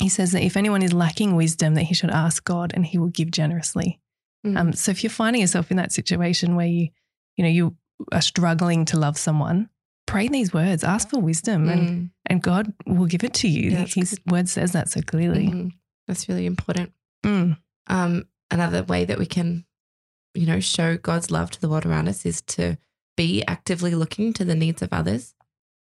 [0.00, 2.96] He says that if anyone is lacking wisdom, that he should ask God and he
[2.98, 4.00] will give generously.
[4.46, 4.58] Mm.
[4.58, 6.88] Um, so if you're finding yourself in that situation where you,
[7.36, 7.76] you know, you
[8.12, 9.68] are struggling to love someone,
[10.06, 12.10] pray these words, ask for wisdom, and Mm.
[12.30, 13.70] and God will give it to you.
[13.70, 15.46] Yeah, His word says that so clearly.
[15.48, 15.70] Mhm.
[16.06, 16.92] That's really important.
[17.24, 17.58] Mm.
[17.86, 19.64] Um, another way that we can,
[20.34, 22.76] you know, show God's love to the world around us is to
[23.16, 25.34] be actively looking to the needs of others.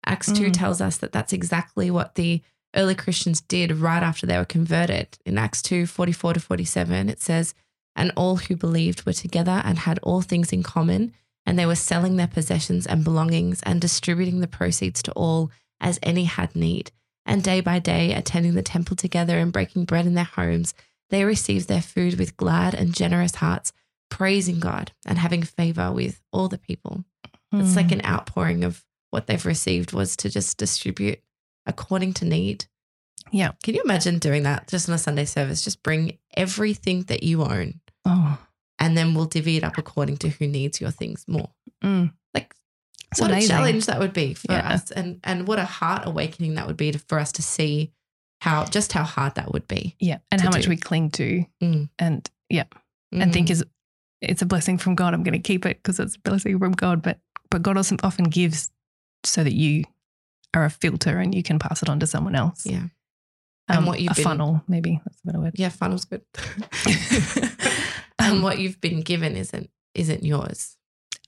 [0.06, 0.54] Acts 2 Mm.
[0.54, 2.42] tells us that that's exactly what the
[2.76, 5.18] early Christians did right after they were converted.
[5.26, 7.54] In Acts 2 44 to 47, it says,
[7.96, 11.14] And all who believed were together and had all things in common,
[11.46, 16.00] and they were selling their possessions and belongings and distributing the proceeds to all as
[16.02, 16.92] any had need.
[17.26, 20.74] And day by day, attending the temple together and breaking bread in their homes,
[21.10, 23.74] they received their food with glad and generous hearts,
[24.10, 27.06] praising God and having favor with all the people.
[27.54, 28.00] It's like Mm.
[28.00, 31.20] an outpouring of what they've received was to just distribute
[31.66, 32.66] according to need.
[33.32, 33.52] Yeah.
[33.64, 35.62] Can you imagine doing that just on a Sunday service?
[35.62, 38.40] Just bring everything that you own oh,
[38.80, 41.50] and then we'll divvy it up according to who needs your things more.
[41.84, 42.12] mm.
[42.34, 42.56] Like
[43.12, 43.52] It's what amazing.
[43.52, 44.70] a challenge that would be for Yeah.
[44.74, 47.92] us and and what a heart awakening that would be to, for us to see
[48.42, 49.96] how just how hard that would be.
[50.00, 51.90] Yeah, and how much we cling to, Mm.
[52.00, 52.64] and yeah,
[53.12, 53.34] and Mm.
[53.34, 53.64] think is
[54.22, 55.14] it's a blessing from God.
[55.14, 57.02] I'm going to keep it because it's a blessing from God.
[57.02, 57.20] But
[57.50, 58.70] but God also often gives
[59.26, 59.84] so that you
[60.54, 62.66] are a filter and you can pass it on to someone else.
[62.66, 62.88] Yeah.
[63.68, 65.54] And Um, what you've a been- funnel, maybe that's a better word.
[65.56, 66.22] Yeah, funnel's good.
[68.20, 70.78] and what you've been given isn't isn't yours.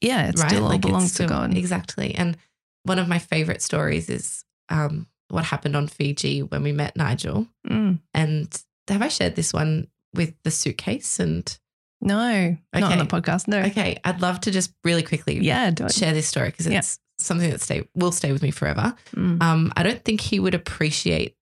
[0.03, 0.49] Yeah, it right?
[0.49, 1.57] still all Like, belongs still- to God.
[1.57, 2.13] Exactly.
[2.15, 2.37] And
[2.83, 7.47] one of my favorite stories is um, what happened on Fiji when we met Nigel.
[7.67, 7.99] Mm.
[8.13, 11.19] And have I shared this one with the suitcase?
[11.19, 11.57] And
[12.01, 13.47] No, not on the podcast.
[13.47, 13.59] No.
[13.61, 16.79] okay, I'd love to just really quickly Yeah, share this story because Yeah.
[16.79, 18.93] it's something that stay will stay with me forever.
[19.15, 19.41] Mm.
[19.41, 21.35] Um, I don't think he would appreciate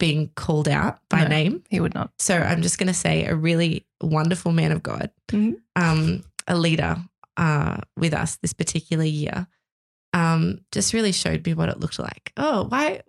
[0.00, 1.28] being called out by No.
[1.28, 1.62] name.
[1.70, 2.10] he would not.
[2.18, 5.56] So I'm just going to say a really wonderful man of God, Mhm.
[5.76, 6.96] um, a leader
[7.40, 9.46] uh, with us this particular year,
[10.12, 12.32] um, just really showed me what it looked like.
[12.36, 13.02] Oh, why?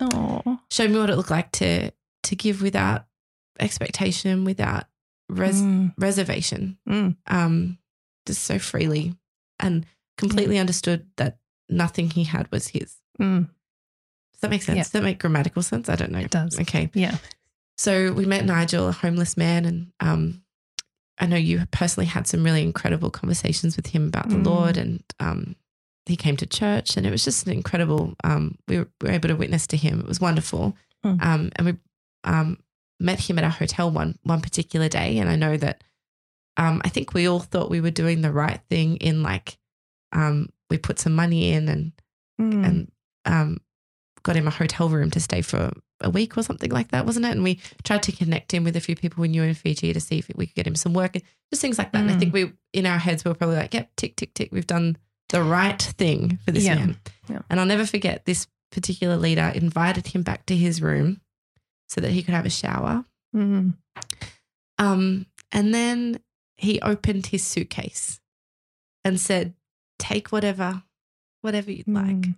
[0.00, 1.92] Oh, Showed me what it looked like to
[2.24, 3.04] to give without
[3.60, 4.84] expectation, without
[5.28, 5.92] res- Mm.
[5.98, 7.16] reservation, Mm.
[7.26, 7.78] um,
[8.26, 9.14] just so freely,
[9.60, 9.84] and
[10.16, 11.38] completely understood that
[11.68, 12.96] nothing he had was his.
[13.20, 13.48] Mm.
[14.32, 14.76] Does that make sense?
[14.76, 14.82] Yeah.
[14.84, 15.88] Does that make grammatical sense?
[15.88, 16.20] I don't know.
[16.20, 16.58] It does.
[16.60, 16.90] Okay.
[16.94, 17.18] Yeah.
[17.76, 20.41] So we met Nigel, a homeless man, and um,
[21.22, 24.46] I know you personally had some really incredible conversations with him about the Mm.
[24.46, 25.54] Lord, and um,
[26.06, 28.14] he came to church, and it was just an incredible.
[28.24, 30.00] Um, we were, we were able to witness to him.
[30.00, 31.22] It was wonderful, Mm.
[31.22, 31.74] um, and we
[32.24, 32.58] um,
[33.00, 35.82] met him at our hotel one one particular day, and I know that
[36.56, 39.58] um, I think we all thought we were doing the right thing in like
[40.12, 41.92] um, we put some money in and
[42.40, 42.66] Mm.
[42.66, 42.92] and
[43.26, 43.58] um,
[44.22, 47.26] got him a hotel room to stay for a week or something like that, wasn't
[47.26, 47.30] it?
[47.32, 50.00] And we tried to connect him with a few people we knew in Fiji to
[50.00, 52.00] see if we could get him some work, and just things like that.
[52.00, 52.18] And I Mm.
[52.18, 54.50] think we, in our heads, we were probably like, yep, tick, tick, tick.
[54.52, 54.96] We've done
[55.28, 56.74] the right thing for this Yeah.
[56.76, 56.96] man.
[57.28, 57.42] Yeah.
[57.48, 61.20] And I'll never forget this particular leader invited him back to his room
[61.88, 63.04] so that he could have a shower.
[63.34, 63.74] Mm.
[64.78, 66.20] Um, and then
[66.56, 68.20] he opened his suitcase
[69.04, 69.54] and said,
[69.98, 70.82] take whatever,
[71.42, 72.16] whatever you'd like.
[72.16, 72.36] Mm.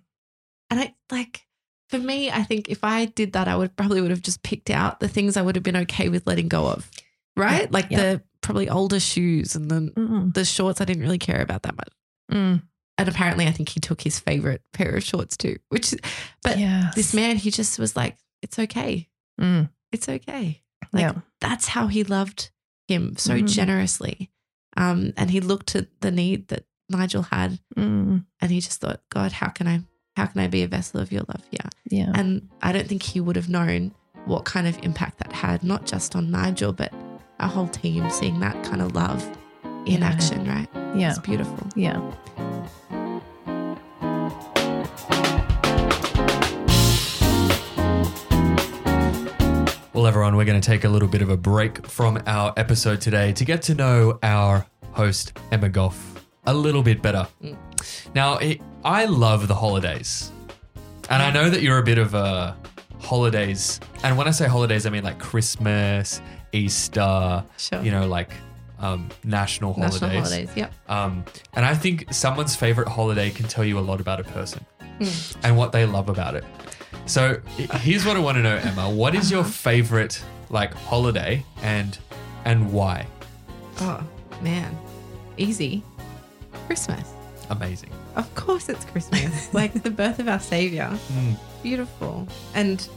[0.69, 1.47] And I like
[1.89, 4.69] for me, I think if I did that, I would probably would have just picked
[4.69, 6.89] out the things I would have been okay with letting go of.
[7.37, 7.63] Right?
[7.63, 7.97] Yeah, Like yeah.
[8.01, 10.33] the probably older shoes and the Mm.
[10.33, 11.89] the shorts I didn't really care about that much.
[12.31, 12.61] Mm.
[12.97, 15.57] And apparently I think he took his favorite pair of shorts too.
[15.69, 15.93] Which
[16.43, 16.95] but Yes.
[16.95, 19.09] this man, he just was like, It's okay.
[19.41, 19.69] Mm.
[19.91, 20.61] It's okay.
[20.93, 21.13] Like yeah.
[21.41, 22.51] that's how he loved
[22.87, 23.49] him so Mhm.
[23.49, 24.29] generously.
[24.77, 28.25] Um, and he looked at the need that Nigel had Mm.
[28.39, 29.81] and he just thought, God, how can I
[30.15, 31.69] how can I be a vessel of your love here?
[31.89, 32.11] Yeah.
[32.15, 33.93] And I don't think he would have known
[34.25, 36.93] what kind of impact that had, not just on Nigel, but
[37.39, 39.23] our whole team seeing that kind of love
[39.85, 40.07] in Yeah.
[40.07, 40.67] action, right?
[40.95, 41.09] yeah.
[41.09, 41.67] It's beautiful.
[41.75, 41.99] Yeah.
[49.93, 52.99] Well, everyone, we're going to take a little bit of a break from our episode
[52.99, 56.14] today to get to know our host, Emma Goff,
[56.47, 57.27] a little bit better.
[57.43, 57.57] Mm.
[58.13, 60.31] Now, it, I love the holidays.
[61.09, 62.55] And I know that you're a bit of a
[62.99, 63.79] holidays.
[64.03, 66.21] And when I say holidays, I mean like Christmas,
[66.51, 67.81] Easter, Sure.
[67.81, 68.31] you know, like
[68.79, 70.01] um, national holidays.
[70.01, 70.49] National holidays.
[70.55, 70.73] Yep.
[70.89, 71.23] Um,
[71.53, 74.65] and I think someone's favorite holiday can tell you a lot about a person
[74.99, 75.37] Mm.
[75.43, 76.45] and what they love about it.
[77.05, 77.39] So
[77.81, 78.89] here's what I want to know, Emma.
[78.89, 81.97] What is your favorite like holiday and
[82.45, 83.05] and why?
[83.81, 84.01] Oh,
[84.41, 84.75] man.
[85.37, 85.83] Easy.
[86.65, 87.11] Christmas.
[87.49, 87.91] Amazing.
[88.15, 89.53] Of course it's Christmas.
[89.53, 90.89] like the birth of our Savior.
[91.13, 91.35] Mm.
[91.63, 92.27] Beautiful.
[92.53, 92.87] And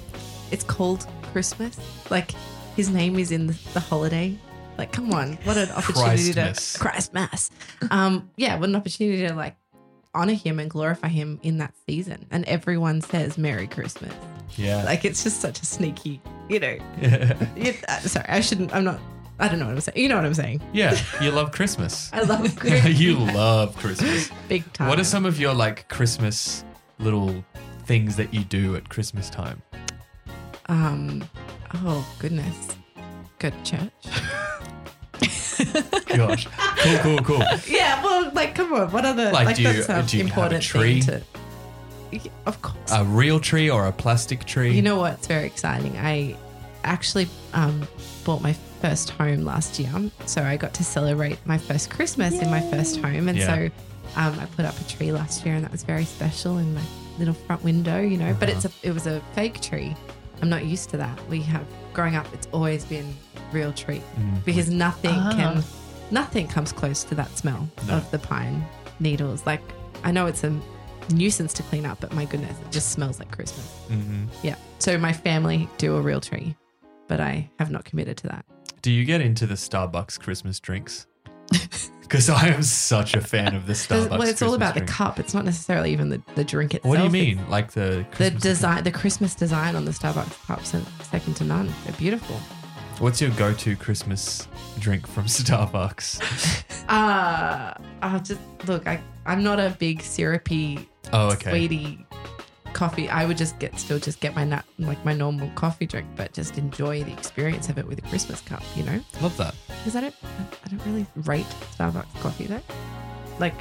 [0.51, 1.79] it's called Christmas.
[2.11, 2.33] Like
[2.77, 4.37] his name is in the, the holiday
[4.79, 6.73] Like, come on, what an opportunity Christmas.
[6.75, 7.51] to Christ Mass.
[7.91, 9.57] Um, yeah, what an opportunity to like
[10.15, 12.27] honor him and glorify him in that season.
[12.31, 14.15] And everyone says Merry Christmas.
[14.57, 14.83] Yeah.
[14.85, 16.77] Like it's just such a sneaky, you know.
[17.03, 17.47] yeah.
[17.57, 18.75] It, uh, sorry, I shouldn't.
[18.75, 19.01] I'm not.
[19.41, 19.99] I don't know what I'm saying.
[19.99, 20.61] You know what I'm saying.
[20.73, 20.99] Yeah.
[21.23, 22.11] You love Christmas.
[22.13, 22.99] I love Christmas.
[22.99, 24.31] you love Christmas.
[24.49, 24.89] big time.
[24.89, 26.65] What are some of your like Christmas
[26.99, 27.45] little
[27.85, 29.63] things that you do at Christmas time?
[30.67, 31.25] Um.
[31.75, 32.69] Oh goodness.
[33.39, 33.93] Go to church.
[36.07, 36.47] Gosh.
[36.79, 37.43] Cool, cool, cool.
[37.69, 38.03] yeah.
[38.03, 38.91] Well, like, come on.
[38.93, 41.01] What other Like, like, do you- that's do you have a tree?
[41.03, 41.23] to.
[42.47, 42.91] Of course.
[42.93, 44.73] A real tree or a plastic tree?
[44.75, 45.97] You know what's very exciting?
[45.99, 46.37] I
[46.85, 47.87] actually um,
[48.25, 49.93] bought my first home last year.
[50.27, 53.29] So I got to celebrate my first Christmas in my first home.
[53.29, 53.47] And Yeah.
[53.47, 53.71] so
[54.17, 56.83] um, I put up a tree last year and that was very special in my
[57.19, 58.35] little front window, you know.
[58.39, 59.95] But it's a it was a fake tree.
[60.41, 61.19] I'm not used to that.
[61.29, 63.15] We have growing up it's always been
[63.53, 64.45] real tree Mm.
[64.45, 65.33] because nothing Ah.
[65.35, 65.65] can
[66.11, 67.95] nothing comes close to that smell No.
[67.97, 68.65] of the pine
[69.01, 69.45] needles.
[69.47, 69.63] Like
[70.05, 70.53] I know it's a
[71.13, 73.67] nuisance to clean up, but my goodness, it just smells like Christmas.
[73.91, 74.29] Mhm.
[74.43, 74.55] Yeah.
[74.79, 76.55] So my family do a real tree,
[77.09, 78.45] but I have not committed to that.
[78.83, 81.07] Do you get into the Starbucks Christmas drinks?
[82.09, 84.09] Because I am such a fan of the Starbucks.
[84.09, 84.89] well, it's all about drink.
[84.89, 85.21] the cup.
[85.21, 86.89] It's not necessarily even the, the drink itself.
[86.89, 87.51] What do you It's mean?
[87.51, 91.45] Like the The Christmas design, the Christmas design on the Starbucks cups are second to
[91.45, 91.71] none.
[91.85, 92.37] They're beautiful.
[92.99, 94.49] What's your go-to Christmas
[94.79, 96.65] drink from Starbucks?
[96.89, 98.87] Uh, I'll just look.
[98.87, 101.51] I I'm not a big syrupy, Oh, okay.
[101.51, 102.07] sweetie
[102.73, 103.09] coffee.
[103.09, 106.33] I would just get still just get my nut like my normal coffee drink, but
[106.33, 108.63] just enjoy the experience of it with a Christmas cup.
[108.77, 109.01] You know.
[109.23, 109.55] Love that.
[109.79, 110.15] because I don't,
[110.65, 111.47] I don't really rate
[111.77, 112.61] Starbucks coffee though.
[113.39, 113.55] Like,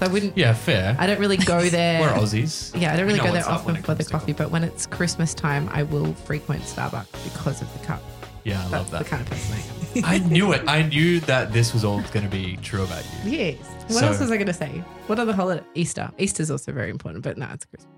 [0.00, 0.36] I wouldn't.
[0.36, 0.96] Yeah, fair.
[0.98, 2.00] I don't really go there.
[2.00, 2.78] We're Aussies.
[2.80, 4.64] Yeah, I don't really go there what's up when often for the coffee, but when
[4.64, 8.02] it's Christmas time, I will frequent Starbucks because of the cup.
[8.44, 9.06] Yeah, I That's love the that.
[9.06, 10.04] kind of person I am.
[10.04, 10.62] I knew it.
[10.66, 13.30] I knew that this was all going to be true about you.
[13.32, 13.58] yes.
[13.88, 14.82] What So- else was I going to say?
[15.08, 15.62] What other holiday?
[15.74, 16.10] Easter.
[16.16, 17.92] Easter's also very important, but no, it's Christmas.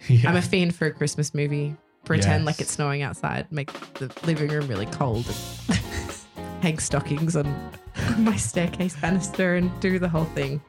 [0.08, 0.30] Yeah.
[0.30, 1.76] I'm a fiend for a Christmas movie.
[2.04, 2.46] Pretend Yes.
[2.46, 5.26] like it's snowing outside, make the living room really cold,
[5.68, 5.78] and
[6.62, 7.46] hang stockings on
[8.18, 10.60] my staircase banister, and do the whole thing.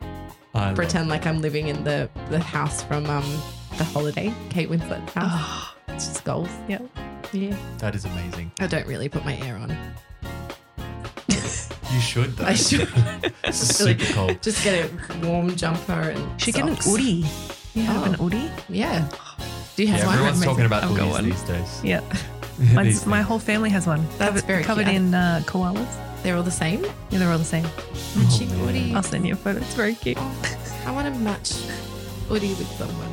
[0.53, 3.23] I pretend like I'm living in the the house from um
[3.77, 5.31] the holiday, Kate Winslet house.
[5.31, 6.49] Oh, It's just goals.
[6.67, 6.79] yeah.
[7.31, 7.55] Yeah.
[7.77, 8.51] That is amazing.
[8.59, 9.69] I don't really put my air on.
[11.91, 12.45] You should though.
[12.45, 12.87] I should.
[13.43, 14.41] It's super cold.
[14.41, 16.87] Just get a warm jumper and Should get an socks.
[17.79, 17.85] Oodie.
[17.85, 18.11] You have Oh.
[18.11, 18.51] an Oodie?
[18.69, 19.07] Yeah.
[19.75, 20.15] Do you have Yeah, one?
[20.15, 21.25] everyone's talking about I've got hoodies one.
[21.29, 21.81] these days.
[21.83, 22.01] Yeah.
[22.59, 24.05] These Mine's, my whole family has one.
[24.17, 24.95] That's covered, very covered cute.
[24.97, 25.87] in uh, koalas.
[26.23, 26.83] They're all the same.
[27.09, 27.63] Yeah, they're all the same.
[28.17, 28.59] Matching man.
[28.59, 28.93] hoodie.
[28.93, 29.59] I'll send you a photo.
[29.59, 30.17] It's very cute.
[30.19, 31.51] Oh, I want to match
[32.29, 33.07] Oodie with someone.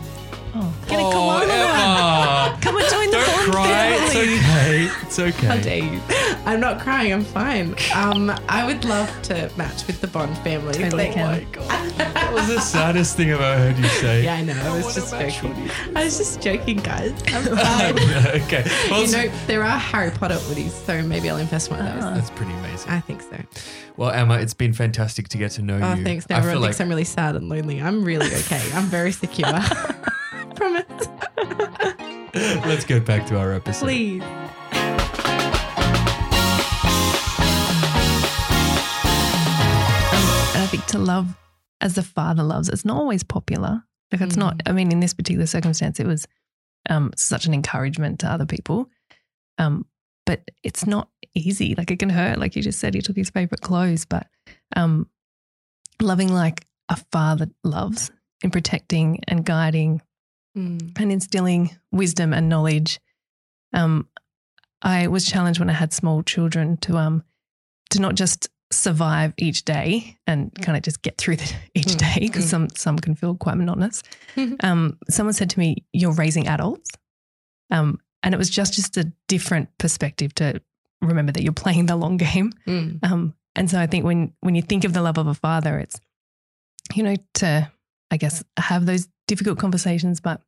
[0.59, 1.43] Oh, get a Oh, koala.
[1.45, 2.59] Emma!
[2.63, 3.89] Come and join the Don't Bond cry.
[3.93, 4.37] It's family.
[4.39, 4.89] okay.
[5.03, 5.47] It's okay.
[5.47, 6.01] How dare you?
[6.47, 7.13] I'm not crying.
[7.13, 7.75] I'm fine.
[7.95, 10.73] Um, I would love to match with the Bond family.
[10.75, 11.47] Totally They- can.
[11.99, 14.25] That was the saddest thing I've ever heard you say.
[14.25, 14.53] Yeah, I know.
[14.55, 15.71] I was wanna just joking.
[15.97, 17.13] I was just joking, guys.
[17.29, 17.99] I'm fine.
[18.43, 18.65] okay.
[18.91, 22.03] Well, you know, there are Harry Potter hoodies, so maybe I'll invest one of those.
[22.03, 22.91] That's pretty amazing.
[22.91, 23.37] I think so.
[23.97, 26.05] Well, Emma, it's been fantastic to get to know Oh, you.
[26.05, 26.29] thanks.
[26.29, 27.81] Now I everyone feel thinks like I'm really sad and lonely.
[27.83, 28.63] I'm really okay.
[28.75, 29.49] I'm very secure.
[32.37, 32.67] Promise.
[32.67, 33.87] let's get back to our episode.
[33.87, 34.23] Please.
[40.55, 41.35] And I think to love
[41.81, 43.83] as the father loves, it's not always popular.
[44.13, 46.27] Like it's not, I mean, in this particular circumstance, it was
[46.89, 48.91] um, such an encouragement to other people.
[49.59, 49.87] Um,
[50.27, 51.75] but it's not easy.
[51.75, 52.39] Like it can hurt.
[52.39, 54.27] Like you just said, he took his favorite clothes, but
[54.75, 55.09] um,
[56.01, 58.11] loving like a father loves
[58.43, 60.03] in protecting and guiding
[60.57, 60.99] Mm.
[60.99, 62.99] and instilling wisdom and knowledge.
[63.75, 64.09] Um,
[64.83, 67.23] I was challenged when I had small children to um
[67.91, 71.99] to not just survive each day and kind of just get through the, each Mm,
[71.99, 72.51] day because mm.
[72.51, 74.03] some some can feel quite monotonous.
[74.63, 76.91] Um, someone said to me, "You're raising adults,"
[77.71, 80.61] um, and it was just just a different perspective to
[81.03, 82.53] remember that you're playing the long game.
[82.67, 83.05] Mm.
[83.05, 85.79] Um, and so I think when when you think of the love of a father,
[85.79, 86.01] it's
[86.95, 87.71] you know to
[88.11, 90.41] I guess have those difficult conversations, but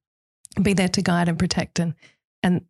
[0.62, 1.94] be there to guide and protect and
[2.42, 2.64] and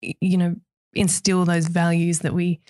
[0.00, 0.56] you know
[0.94, 2.60] instill those values that we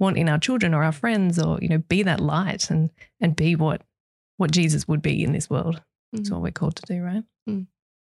[0.00, 2.90] want in our children or our friends, or you know be that light and
[3.20, 3.82] and be what
[4.36, 5.82] what Jesus would be in this world.
[6.12, 6.32] That's Mm.
[6.32, 7.24] what we're called to do, right?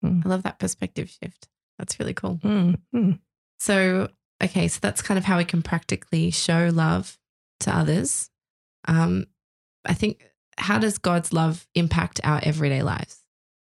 [0.03, 1.47] I love that perspective shift.
[1.79, 2.39] That's really cool.
[2.43, 3.19] Mm, mm.
[3.59, 4.09] So,
[4.43, 7.17] okay, so that's kind of how we can practically show love
[7.61, 8.29] to others.
[8.87, 9.25] Um,
[9.83, 13.23] I think, how does God's love impact our everyday lives?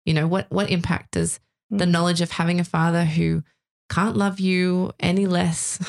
[0.05, 1.39] You know, what what impact does
[1.77, 1.91] the Mm.
[1.91, 3.43] knowledge of having a father who
[3.89, 5.79] can't love you any less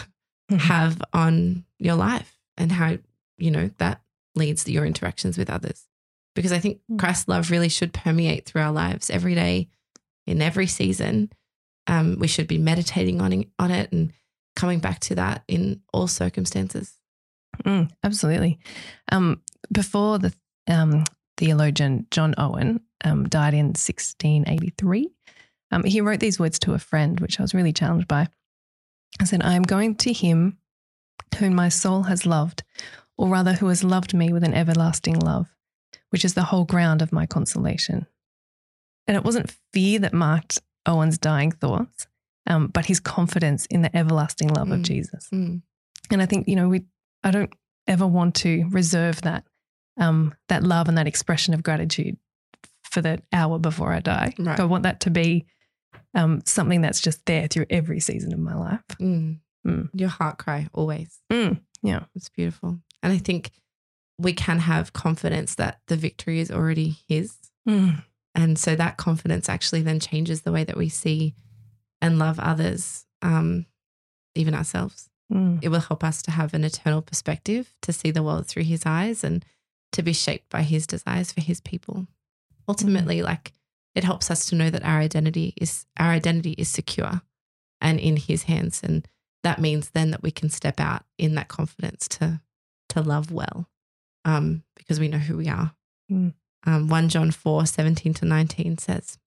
[0.51, 2.99] have on your life and how
[3.37, 4.01] you know, that
[4.37, 5.87] leads to your interactions with others.
[6.37, 6.99] Because I think Mm.
[7.01, 9.69] Christ's love really should permeate through our lives every day,
[10.27, 11.31] in every season.
[11.89, 14.13] Um, we should be meditating on it, on it and
[14.57, 16.95] coming back to that in all circumstances.
[17.65, 18.59] Mm, absolutely.
[19.11, 20.33] Um, before the
[20.69, 21.05] um,
[21.37, 25.11] theologian John Owen um, died in 1683,
[25.75, 28.29] um, he wrote these words to a friend, which I was really challenged by.
[29.21, 30.59] I said, I am going to him
[31.39, 32.63] whom my soul has loved,
[33.17, 35.49] or rather, who has loved me with an everlasting love,
[36.11, 38.07] which is the whole ground of my consolation.
[39.07, 42.07] And it wasn't fear that marked Owen's dying thoughts,
[42.47, 44.85] um, but his confidence in the everlasting love of Mm.
[44.85, 45.29] Jesus.
[45.33, 45.63] Mm.
[46.11, 46.85] And I think, you know, we
[47.23, 47.53] I don't
[47.87, 49.45] ever want to reserve that
[49.99, 52.17] um that love and that expression of gratitude
[52.83, 54.35] for the hour before I die.
[54.39, 54.61] Right.
[54.61, 55.47] I want that to be
[56.15, 58.85] um something that's just there through every season of my life.
[59.01, 59.41] Mm.
[59.67, 59.89] Mm.
[59.95, 61.21] Your heart cry always.
[61.33, 62.05] Mm, yeah.
[62.15, 62.79] It's beautiful.
[63.03, 63.51] And I think
[64.19, 67.37] we can have confidence that the victory is already his.
[67.69, 68.03] Mm,
[68.35, 71.35] And so that confidence actually then changes the way that we see
[72.03, 73.65] and love others, um,
[74.35, 75.09] even ourselves.
[75.33, 78.65] mm, It will help us to have an eternal perspective, to see the world through
[78.65, 79.45] his eyes and
[79.93, 82.07] to be shaped by his desires for his people.
[82.69, 83.53] Ultimately, like
[83.95, 87.23] it helps us to know that our identity is our identity is secure
[87.81, 88.81] and in his hands.
[88.83, 89.07] And
[89.43, 92.41] that means then that we can step out in that confidence to
[92.91, 93.69] to love well.
[94.25, 95.75] Um, because we know who we are.
[96.11, 96.33] Mm.
[96.67, 99.19] Um, 1 John 4, 17 to 19 says,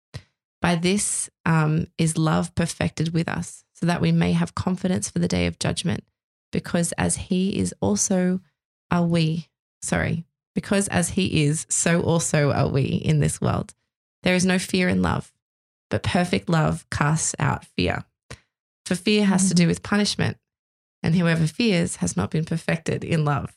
[0.60, 5.20] By this um, is love perfected with us, so that we may have confidence for
[5.20, 6.04] the day of judgment,
[6.52, 8.40] because as he is also
[8.90, 9.50] are we,
[9.84, 13.76] sorry, because as he is, so also are we in this world.
[14.28, 15.32] There is no fear in love,
[15.90, 18.04] but perfect love casts out fear.
[18.86, 20.36] For fear has to do with punishment,
[21.02, 23.56] and whoever fears has not been perfected in love.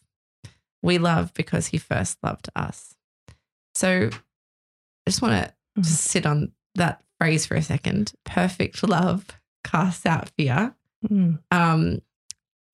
[0.81, 2.95] We love because he first loved us.
[3.75, 5.83] So I just want to Mhm.
[5.85, 8.13] just sit on that phrase for a second.
[8.25, 9.27] Perfect love
[9.65, 10.77] casts out fear.
[11.05, 11.41] mm.
[11.51, 12.01] Um,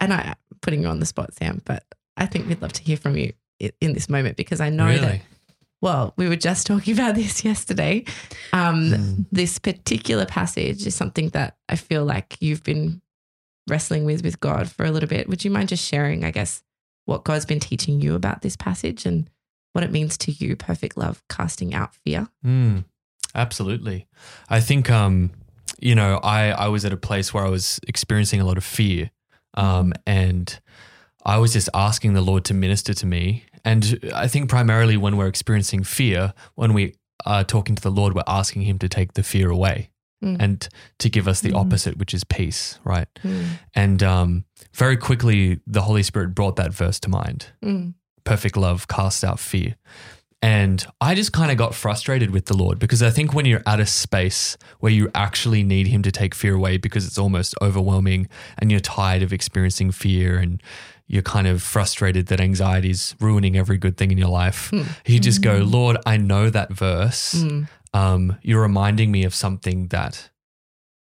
[0.00, 1.82] and I, I'm putting you on the spot, Sam, but
[2.18, 3.32] I think we'd love to hear from you
[3.80, 5.22] in this moment because I know that, really?
[5.80, 8.04] Well, we were just talking about this yesterday.
[8.52, 9.26] Um, Mm.
[9.32, 13.00] This particular passage is something that I feel like you've been
[13.68, 15.28] wrestling with with God for a little bit.
[15.28, 16.62] Would you mind just sharing, I guess,
[17.04, 19.28] what God's been teaching you about this passage and
[19.72, 22.28] what it means to you, perfect love, casting out fear?
[22.44, 22.84] Mm,
[23.34, 24.06] absolutely.
[24.48, 25.30] I think, um,
[25.78, 28.64] you know, I, I was at a place where I was experiencing a lot of
[28.64, 29.10] fear.
[29.54, 30.58] Um, and
[31.24, 33.44] I was just asking the Lord to minister to me.
[33.66, 36.94] And I think primarily when we're experiencing fear, when we
[37.26, 39.90] are talking to the Lord, we're asking Him to take the fear away
[40.24, 40.36] Mm.
[40.40, 41.56] and to give us the Mm.
[41.60, 43.08] opposite, which is peace, right?
[43.22, 43.44] Mm,
[43.74, 47.92] And um, very quickly, the Holy Spirit brought that verse to mind mm,
[48.24, 49.74] perfect love casts out fear.
[50.42, 53.62] And I just kind of got frustrated with the Lord because I think when you're
[53.66, 57.54] at a space where you actually need Him to take fear away because it's almost
[57.60, 60.62] overwhelming and you're tired of experiencing fear and
[61.08, 64.82] you're kind of frustrated that anxiety is ruining every good thing in your life, Hmm.
[65.06, 65.72] you just go, Mm.
[65.72, 67.34] Lord, I know that verse.
[67.34, 70.30] mm, Um, you're reminding me of something that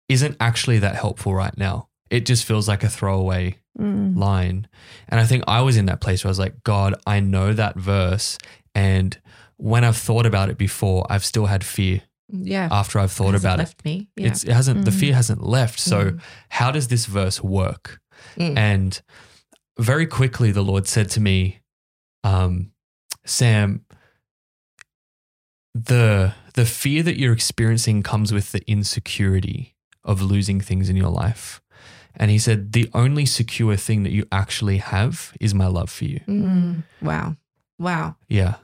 [0.08, 1.88] isn't actually that helpful right now.
[2.10, 4.16] It just feels like a throwaway Mm.
[4.16, 4.66] line.
[5.08, 7.52] And I think I was in that place where I was like, God, I know
[7.52, 8.36] that verse.
[8.74, 9.16] And
[9.58, 12.68] when I've thought about it before, I've still had fear Yeah.
[12.72, 13.62] after I've thought Hasn't about it.
[13.62, 14.08] left me.
[14.16, 14.26] Yeah.
[14.28, 14.98] It's, it hasn't, the Mm.
[15.00, 15.78] fear hasn't left.
[15.78, 16.20] So, Mm.
[16.48, 18.00] how does this verse work?
[18.36, 18.56] Mm.
[18.56, 19.02] And
[19.80, 21.60] very quickly, the Lord said to me,
[22.22, 22.72] um,
[23.24, 23.84] Sam,
[25.74, 31.10] the the fear that you're experiencing comes with the insecurity of losing things in your
[31.10, 31.60] life.
[32.16, 36.04] And he said, the only secure thing that you actually have is my love for
[36.06, 36.20] you.
[36.26, 36.82] Mm.
[37.00, 37.36] Wow.
[37.78, 38.16] Wow.
[38.28, 38.56] Yeah.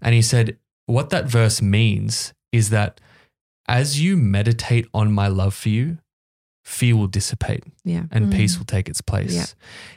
[0.00, 0.56] And he said,
[0.86, 3.00] what that verse means is that
[3.68, 5.98] as you meditate on my love for you,
[6.64, 8.04] fear will dissipate Yeah.
[8.10, 8.36] and Mm.
[8.36, 9.34] peace will take its place.
[9.34, 9.46] Yeah.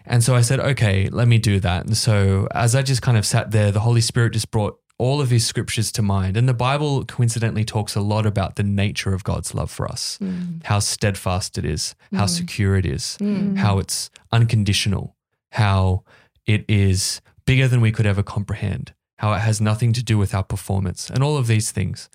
[0.05, 1.85] And so I said, okay, let me do that.
[1.85, 5.21] And so as I just kind of sat there, the Holy Spirit just brought all
[5.21, 6.35] of his scriptures to mind.
[6.35, 10.17] And the Bible coincidentally talks a lot about the nature of God's love for us,
[10.21, 10.65] Mm.
[10.65, 12.29] how steadfast it is, how Mm.
[12.29, 13.57] secure it is, Mm.
[13.57, 15.15] how it's unconditional,
[15.51, 16.03] how
[16.45, 20.33] it is bigger than we could ever comprehend, how it has nothing to do with
[20.33, 22.09] our performance, and all of these things.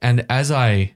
[0.00, 0.94] And as I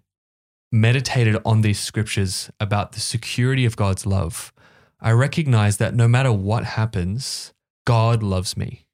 [0.73, 4.53] meditated on these scriptures about the security of God's love,
[5.01, 7.53] I recognize that no matter what happens,
[7.87, 8.87] God loves me.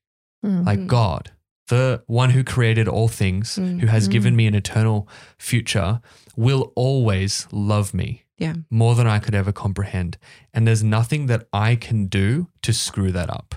[0.44, 0.64] Mm.
[0.64, 0.86] Like.
[0.86, 1.32] God,
[1.68, 3.80] the one who created all things, Mm.
[3.80, 5.08] who has given me an eternal
[5.38, 6.00] future,
[6.36, 8.54] will always love me Yeah.
[8.70, 10.16] more than I could ever comprehend.
[10.54, 13.56] And there's nothing that I can do to screw that up.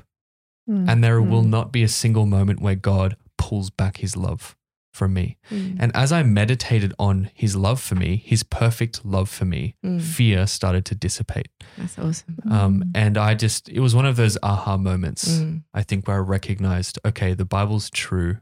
[0.69, 0.87] Mm.
[0.87, 1.49] and there will Mm.
[1.49, 4.55] not be a single moment where God pulls back his love
[4.91, 5.37] from me.
[5.51, 5.77] Mm.
[5.79, 10.01] And as I meditated on his love for me, his perfect love for me, Mm.
[10.01, 11.49] fear started to dissipate.
[11.77, 12.37] That's awesome.
[12.49, 15.63] Um, and I just, it was one of those aha moments, Mm.
[15.73, 18.37] I think, where I recognized, okay, the Bible's true.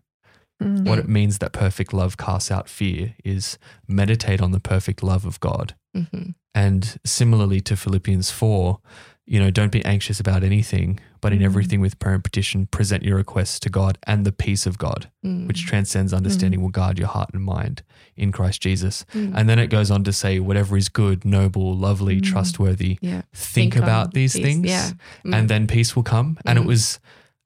[0.63, 0.85] Mm.
[0.87, 5.25] What it means that perfect love casts out fear is meditate on the perfect love
[5.25, 5.75] of God.
[5.95, 6.33] Mhm.
[6.55, 8.79] And similarly to Philippians 4,
[9.27, 11.45] you know, don't be anxious about anything, but in Mm.
[11.45, 15.09] everything with prayer and petition, present your requests to God and the peace of God,
[15.25, 15.47] Mm.
[15.47, 17.83] which transcends understanding, will guard your heart and mind
[18.15, 19.05] in Christ Jesus.
[19.13, 19.33] Mm.
[19.35, 22.23] And then it goes on to say, whatever is good, noble, lovely, Mm.
[22.23, 23.21] trustworthy, yeah.
[23.33, 24.91] think, on about these these- things, Yeah.
[25.25, 25.35] Mm.
[25.35, 26.37] and then peace will come.
[26.45, 26.67] And it Mm.
[26.67, 26.99] was,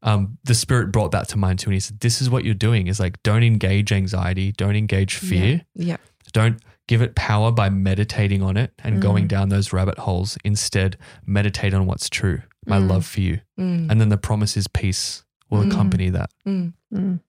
[0.03, 1.69] um, the Spirit brought that to mind too.
[1.69, 5.15] And He said, This is what you're doing is like, don't engage anxiety, don't engage
[5.15, 5.97] fear, Yeah.
[6.33, 6.59] don't
[6.91, 9.29] give it power by meditating on it and going Mm.
[9.29, 10.37] down those rabbit holes.
[10.43, 12.89] Instead, meditate on what's true, my Mm.
[12.89, 13.39] love for you.
[13.57, 13.89] Mm.
[13.89, 15.71] And then the promise is peace will Mm.
[15.71, 16.29] accompany that.
[16.45, 16.73] Mm.
[16.93, 17.19] Mm.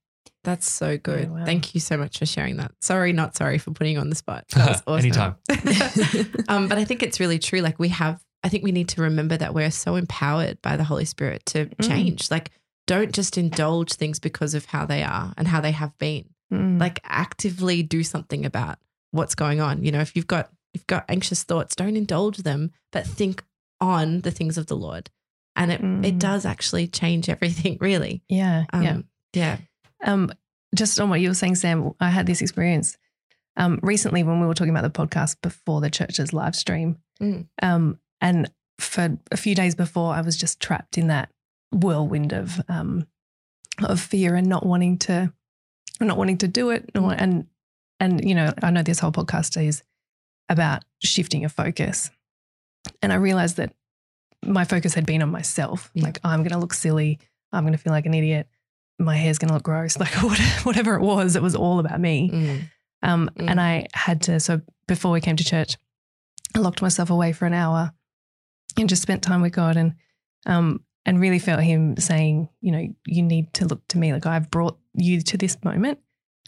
[0.42, 1.30] That's so good.
[1.30, 1.44] wow.
[1.44, 2.72] Thank you so much for sharing that.
[2.80, 4.44] Sorry, not sorry for putting you on the spot.
[4.56, 5.06] That was awesome.
[5.06, 5.34] Anytime.
[6.48, 7.60] um, but I think it's really true.
[7.60, 10.82] Like we have, I think we need to remember that we're so empowered by the
[10.84, 11.88] Holy Spirit to Mm.
[11.88, 12.30] change.
[12.32, 12.50] Like,
[12.88, 16.24] don't just indulge things because of how they are and how they have been.
[16.52, 16.80] Mm.
[16.80, 18.78] Like, actively do something about
[19.12, 19.84] what's going on.
[19.84, 23.44] You know, if you've got you've got anxious thoughts, don't indulge them, but think
[23.80, 25.10] on the things of the Lord,
[25.56, 26.18] and it it Mm.
[26.18, 27.78] does actually change everything.
[27.80, 28.98] Really, yeah, um, yeah.
[29.34, 29.56] yeah,
[30.04, 30.32] Um,
[30.74, 32.96] just on what you were saying, Sam, I had this experience
[33.56, 36.96] um, recently when we were talking about the podcast before the church's live stream.
[37.20, 37.46] Mm.
[37.62, 41.28] Um, and for a few days before, I was just trapped in that
[41.70, 43.06] whirlwind of um,
[43.82, 45.32] of fear and not wanting to,
[46.00, 46.90] not wanting to do it.
[46.94, 47.46] nor- And
[48.02, 49.82] and you know, I know this whole podcast is
[50.48, 52.10] about shifting your focus,
[53.00, 53.72] and I realized that
[54.44, 55.90] my focus had been on myself.
[55.94, 56.04] Yeah.
[56.04, 57.20] Like I'm going to look silly.
[57.52, 58.48] I'm going to feel like an idiot.
[58.98, 59.96] My hair's going to look gross.
[60.00, 60.12] Like
[60.64, 62.30] whatever it was, it was all about me.
[62.32, 62.60] Mm.
[63.02, 63.50] Um, Mm.
[63.50, 65.76] And I had to, so before we came to church,
[66.54, 67.92] I locked myself away for an hour
[68.76, 69.94] and just spent time with God and,
[70.46, 74.12] um, and really felt Him saying, you know, you need to look to me.
[74.12, 75.98] Like I've brought you to this moment,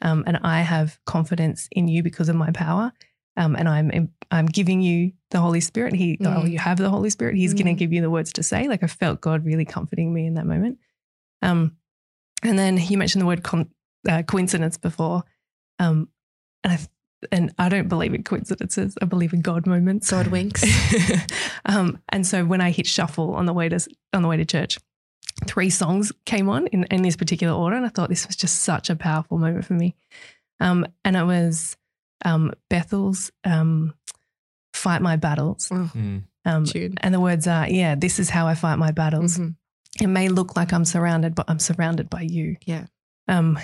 [0.03, 2.93] um, and I have confidence in you because of my power.
[3.37, 5.95] Um, and I'm I'm giving you the Holy Spirit.
[5.95, 6.51] He, oh, Mm.
[6.53, 7.35] you have the Holy Spirit.
[7.37, 7.71] He's going Mm.
[7.71, 8.69] to give you the words to say.
[8.69, 10.79] Like I felt God really comforting me in that moment.
[11.43, 11.77] Um,
[12.45, 13.71] and then you mentioned the word con-
[14.09, 15.25] uh, coincidence before,
[15.81, 16.09] um,
[16.63, 16.79] and I
[17.33, 18.97] and I don't believe in coincidences.
[19.03, 20.11] I believe in God moments.
[20.11, 20.63] God winks.
[21.65, 23.81] um, and so when I hit shuffle on the way to
[24.13, 24.79] on the way to church,
[25.47, 28.63] three songs came on in, in this particular order, and I thought this was just
[28.63, 29.95] such a powerful moment for me.
[30.61, 31.77] Um, and it was
[32.25, 33.95] um, Bethel's um,
[34.73, 36.23] "Fight My Battles," Mm.
[36.45, 36.65] um,
[37.01, 39.39] and the words are, "Yeah, this is how I fight my battles.
[39.39, 39.57] Mhm.
[40.01, 42.87] It may look like I'm surrounded, but I'm surrounded by you." Yeah.
[43.29, 43.59] Um,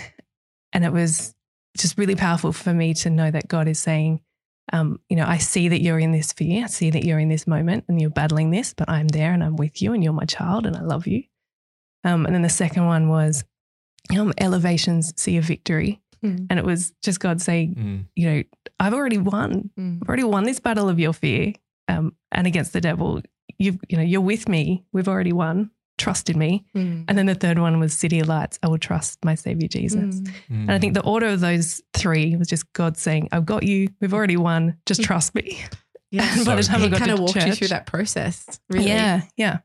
[0.72, 1.34] and it was
[1.76, 4.20] just really powerful for me to know that God is saying,
[4.72, 6.64] um, you know, I see that you're in this fear.
[6.64, 9.42] I see that you're in this moment and you're battling this, but I'm there and
[9.42, 11.24] I'm with you and you're my child and I love you.
[12.04, 13.44] Um, and then the second one was
[14.16, 16.00] um, Elevation's, see a victory.
[16.24, 16.46] Mm.
[16.50, 18.04] And it was just God saying, Mm.
[18.14, 18.42] you know,
[18.78, 19.70] I've already won.
[19.78, 19.98] Mm.
[20.02, 21.52] I've already won this battle of your fear
[21.88, 23.22] um, and against the devil.
[23.58, 24.84] You've, you know, you're with me.
[24.92, 25.70] We've already won.
[25.98, 26.64] Trust in me.
[26.74, 27.04] Mm.
[27.08, 28.58] And then the third one was CityAlight's.
[28.62, 30.20] I will trust my Savior Jesus.
[30.20, 30.32] Mm.
[30.50, 33.88] And I think the order of those three was just God saying, I've got you.
[34.00, 34.78] We've already won.
[34.86, 35.62] Just trust me.
[36.10, 36.28] Yeah.
[36.36, 38.58] And by the time he I got kind of walked you through that process.
[38.68, 38.88] Really.
[38.88, 39.22] Yeah.
[39.36, 39.58] Yeah.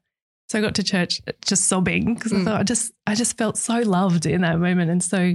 [0.49, 2.45] So I got to church just sobbing because I Mm.
[2.45, 4.91] thought I just, I just felt so loved in that moment.
[4.91, 5.33] And so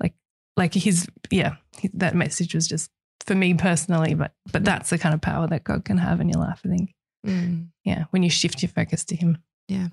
[0.00, 0.14] like,
[0.56, 1.56] like his, yeah,
[1.94, 2.90] that message was just
[3.26, 6.28] for me personally, but, but that's the kind of power that God can have in
[6.30, 6.94] your life, I think.
[7.26, 7.68] Mm.
[7.84, 8.04] Yeah.
[8.10, 9.38] When you shift your focus to him.
[9.68, 9.88] Yeah,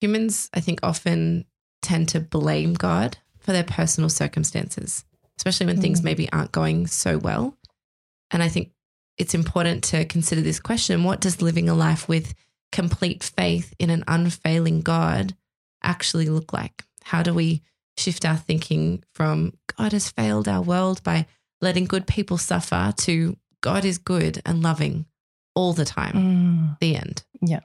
[0.00, 1.44] humans, I think, often
[1.82, 5.04] tend to blame God for their personal circumstances,
[5.38, 6.04] especially when things Mm.
[6.04, 7.56] maybe aren't going so well.
[8.30, 8.72] And I think
[9.18, 12.34] it's important to consider this question what does living a life with
[12.74, 15.36] complete faith in an unfailing God
[15.82, 16.84] actually look like?
[17.04, 17.62] How do we
[17.96, 21.26] shift our thinking from God has failed our world by
[21.60, 25.06] letting good people suffer to God is good and loving
[25.54, 26.14] all the time?
[26.14, 26.78] Mm.
[26.80, 27.24] The end.
[27.40, 27.60] Yeah,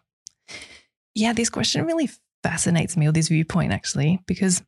[1.16, 2.10] Yeah, this question really
[2.44, 4.62] fascinates me, or this viewpoint actually, because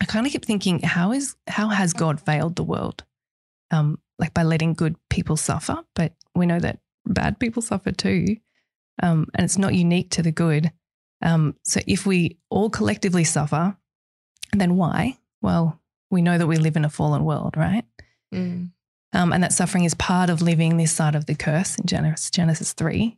[0.00, 3.02] I kind of keep thinking, how is how has God failed the world?
[3.72, 8.36] Um, like by letting good people suffer, but we know that bad people suffer too,
[9.02, 10.72] um, and it's not unique to the good.
[11.22, 13.76] Um, so if we all collectively suffer,
[14.52, 15.18] then why?
[15.42, 15.80] Well,
[16.10, 17.84] we know that we live in a fallen world, right?
[18.34, 18.70] Mm.
[19.12, 22.30] Um, and that suffering is part of living this side of the curse in Genesis,
[22.30, 23.16] Genesis 3.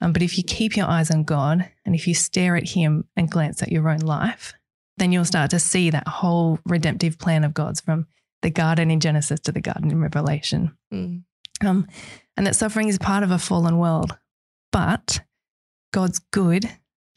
[0.00, 3.04] Um, but if you keep your eyes on God and if you stare at Him
[3.16, 4.54] and glance at your own life,
[4.96, 8.06] then you'll start to see that whole redemptive plan of God's from
[8.42, 10.76] the garden in Genesis to the garden in Revelation.
[10.92, 11.24] Mm.
[11.64, 11.86] Um,
[12.36, 14.16] and that suffering is part of a fallen world.
[14.74, 15.20] But
[15.92, 16.68] God's good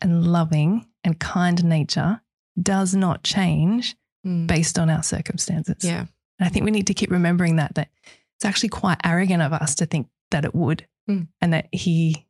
[0.01, 2.21] and loving and kind nature
[2.61, 3.95] does not change
[4.25, 4.45] Mm.
[4.47, 5.83] based on our circumstances.
[5.83, 6.01] Yeah.
[6.39, 7.89] And I think we need to keep remembering that that
[8.35, 11.27] it's actually quite arrogant of us to think that it would, Mm.
[11.41, 12.27] and that he,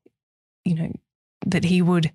[0.63, 0.91] you know,
[1.45, 2.11] that he would,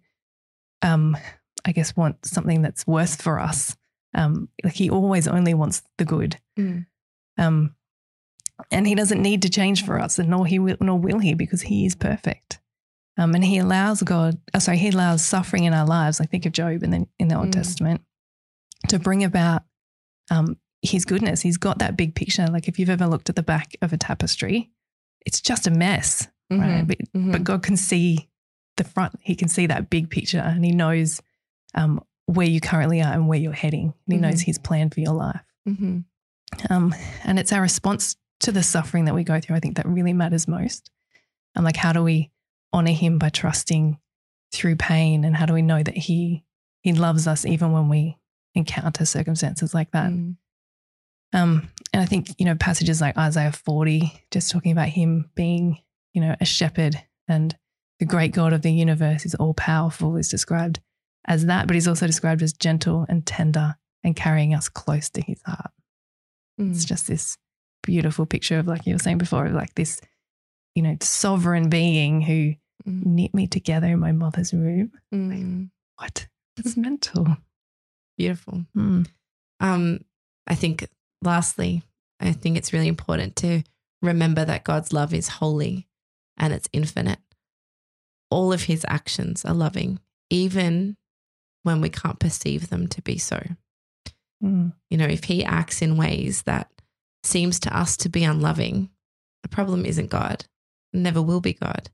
[0.82, 1.16] um,
[1.64, 3.76] I guess, want something that's worse for us.
[4.14, 6.38] Um, like he always only wants the good.
[6.58, 6.86] Mm.
[7.38, 7.74] Um,
[8.70, 11.34] and he doesn't need to change for us, and nor he will, nor will he,
[11.34, 12.60] because he is perfect.
[13.18, 16.20] Um, and he allows God, oh, sorry, he allows suffering in our lives.
[16.20, 17.52] I think of Job, and then in the Old Mm.
[17.52, 18.00] Testament,
[18.88, 19.62] to bring about
[20.30, 21.40] um, his goodness.
[21.42, 22.46] He's got that big picture.
[22.46, 24.70] Like if you've ever looked at the back of a tapestry,
[25.26, 26.84] it's just a mess, right?
[26.84, 26.86] Mhm.
[26.88, 27.32] But, Mhm.
[27.32, 28.28] but God can see
[28.78, 29.14] the front.
[29.20, 31.20] He can see that big picture, and He knows
[31.74, 33.92] um, where you currently are and where you're heading.
[34.06, 34.46] And He knows Mhm.
[34.46, 35.40] His plan for your life.
[35.68, 36.04] Mhm.
[36.70, 36.94] Um,
[37.24, 39.56] and it's our response to the suffering that we go through.
[39.56, 40.90] I think that really matters most.
[41.54, 42.30] And like, how do we
[42.72, 43.98] honor Him by trusting
[44.52, 46.44] through pain, and how do we know that He
[46.82, 48.18] He loves us even when we
[48.54, 50.10] encounter circumstances like that?
[50.10, 50.36] Mm.
[51.32, 55.78] Um, and I think, you know, passages like Isaiah 40, just talking about him being,
[56.12, 57.56] you know, a shepherd and
[57.98, 60.80] the great God of the universe is all powerful, is described
[61.26, 65.22] as that, but he's also described as gentle and tender and carrying us close to
[65.22, 65.70] his heart.
[66.58, 66.88] It's Mm.
[66.88, 67.38] just this
[67.82, 70.00] beautiful picture of, like you were saying before, of like this,
[70.74, 72.54] you know, sovereign being who
[72.86, 73.06] Mm.
[73.06, 74.92] knit me together in my mother's room.
[75.14, 75.70] Mm.
[75.96, 76.26] What?
[76.56, 77.36] It's mental.
[78.18, 78.66] Beautiful.
[78.74, 79.02] Hmm.
[79.60, 80.04] Um,
[80.46, 80.86] I think,
[81.22, 81.82] lastly,
[82.20, 83.62] I think it's really important to
[84.00, 85.88] remember that God's love is holy
[86.36, 87.20] and it's infinite.
[88.30, 89.98] All of his actions are loving,
[90.30, 90.96] even
[91.62, 93.40] when we can't perceive them to be so.
[94.40, 94.68] Hmm.
[94.90, 96.70] You know, if he acts in ways that
[97.22, 98.90] seems to us to be unloving,
[99.42, 100.44] the problem isn't God,
[100.92, 101.90] never will be God.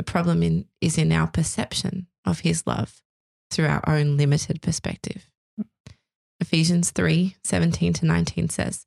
[0.00, 3.02] The problem in, is in our perception of his love
[3.50, 5.28] through our own limited perspective.
[6.40, 8.86] Ephesians 3 17 to 19 says,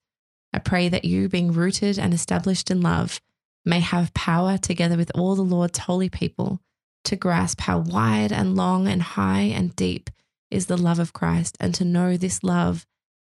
[0.54, 3.22] I pray that you, being rooted and established in love,
[3.64, 6.62] may have power together with all the Lord's holy people
[7.04, 10.10] to grasp how wide and long and high and deep
[10.50, 12.88] is the love of Christ, and to know this love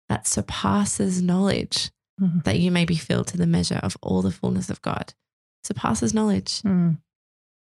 [0.08, 2.44] that surpasses knowledge, Mhm.
[2.44, 5.12] that you may be filled to the measure of all the fullness of God.
[5.62, 6.62] Surpasses knowledge.
[6.62, 6.92] Hmm.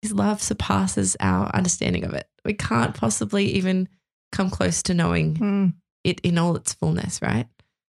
[0.04, 2.28] His love surpasses our understanding of it.
[2.44, 3.88] We can't possibly even
[4.34, 5.68] come close to knowing Hmm.
[6.04, 7.48] it in all its fullness, right?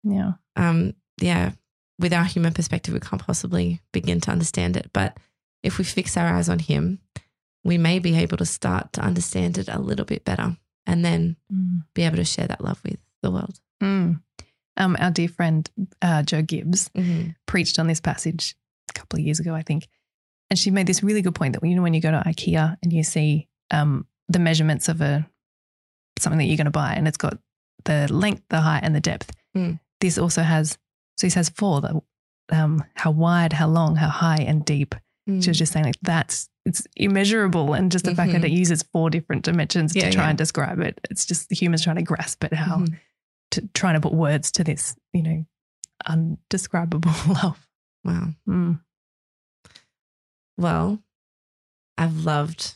[0.03, 0.33] Yeah.
[0.57, 1.53] Um, yeah,
[1.99, 4.91] with our human perspective, we can't possibly begin to understand it.
[4.95, 5.19] But
[5.63, 7.01] if we fix our eyes on Him,
[7.63, 10.57] we may be able to start to understand it a little bit better
[10.87, 11.81] and then Hmm.
[11.95, 13.61] be able to share that love with the world.
[13.83, 14.23] Mm.
[14.79, 15.69] Um, our dear friend
[16.01, 16.89] uh, Jo Gibbs
[17.47, 18.57] preached on this passage
[18.89, 19.89] a couple of years ago, I think,
[20.51, 22.77] and she made this really good point that you know when you go to IKEA
[22.83, 25.29] and you see um, the measurements of a
[26.19, 27.39] something that you're going to buy, and it's got
[27.85, 29.31] the length, the height, and the depth.
[29.57, 29.79] Mm.
[30.01, 30.79] This also has
[31.17, 32.01] so this has four: the
[32.51, 34.95] um, how wide, how long, how high, and deep.
[35.29, 35.43] Mm.
[35.43, 38.47] She was just saying like that's it's immeasurable, and just the fact that Mhm.
[38.47, 40.29] it uses four different dimensions Yeah, to try yeah.
[40.31, 41.01] and describe it.
[41.11, 42.99] It's just the humans trying to grasp it how Mhm.
[43.53, 45.45] to trying to put words to this, you know,
[46.07, 47.67] undescribable love.
[48.05, 48.29] Wow.
[48.49, 48.81] Mm.
[50.59, 51.01] Well,
[51.97, 52.75] I've loved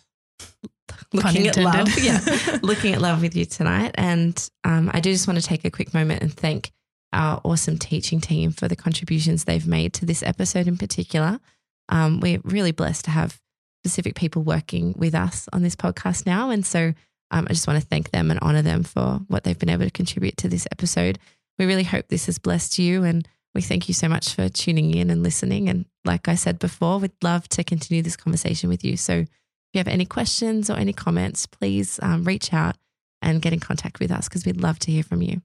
[1.12, 1.98] looking at love.
[1.98, 2.20] Yeah.
[2.62, 3.92] looking at love with you tonight.
[3.94, 6.72] And um, I do just want to take a quick moment and thank
[7.12, 11.40] our awesome teaching team for the contributions they've made to this episode in particular.
[11.88, 13.38] Um, we're really blessed to have
[13.84, 16.50] specific people working with us on this podcast now.
[16.50, 16.94] And so
[17.30, 19.84] um, I just want to thank them and honor them for what they've been able
[19.84, 21.18] to contribute to this episode.
[21.58, 23.04] We really hope this has blessed you.
[23.04, 25.68] And we thank you so much for tuning in and listening.
[25.68, 28.96] And like I said before, we'd love to continue this conversation with you.
[28.96, 29.28] So if
[29.74, 32.76] you have any questions or any comments, please um, reach out
[33.20, 35.42] and get in contact with us because we'd love to hear from you.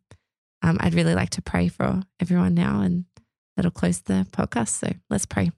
[0.62, 3.06] Um, I'd really like to pray for everyone now, and
[3.56, 4.70] that'll close the podcast.
[4.70, 5.52] So let's pray.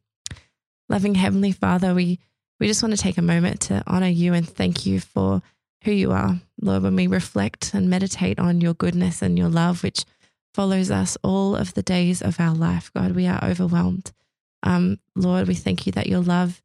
[0.90, 2.20] Loving Heavenly Father, we,
[2.60, 5.42] we just want to take a moment to honor you and thank you for
[5.84, 6.42] who you are.
[6.62, 10.04] Lord, when we reflect and meditate on your goodness and your love, which
[10.54, 14.12] follows us all of the days of our life, God, we are overwhelmed.
[14.64, 16.62] Um, Lord, we thank you that your love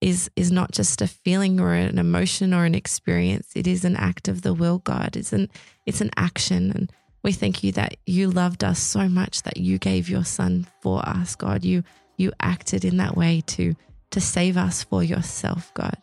[0.00, 3.52] is is not just a feeling or an emotion or an experience.
[3.54, 5.16] It is an act of the will, God.
[5.16, 5.48] It's an
[5.86, 6.70] it's an action.
[6.72, 6.92] And
[7.22, 11.06] we thank you that you loved us so much that you gave your son for
[11.08, 11.64] us, God.
[11.64, 11.84] You
[12.16, 13.74] you acted in that way to
[14.10, 15.96] to save us for yourself, God.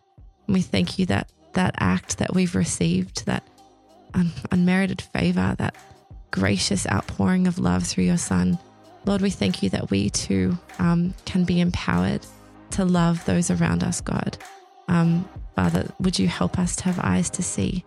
[0.47, 3.43] And we thank you that that act that we've received, that
[4.13, 5.75] un- unmerited favor, that
[6.31, 8.57] gracious outpouring of love through your Son,
[9.05, 12.25] Lord, we thank you that we too um, can be empowered
[12.71, 14.37] to love those around us, God.
[14.87, 17.83] Um, Father, would you help us to have eyes to see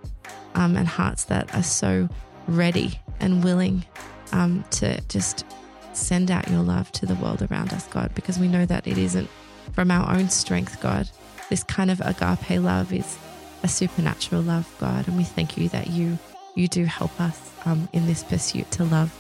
[0.55, 2.09] um, and hearts that are so
[2.49, 3.85] ready and willing
[4.33, 5.45] um, to just
[5.93, 8.99] send out your love to the world around us, God, because we know that it
[8.99, 9.29] isn't
[9.73, 11.09] from our own strength, God.
[11.51, 13.19] This kind of agape love is
[13.63, 16.19] a supernatural love, God, and we thank you that you
[16.55, 19.13] you do help us um, in this pursuit to love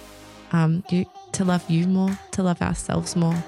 [0.52, 3.42] um, you, to love you more, to love ourselves more,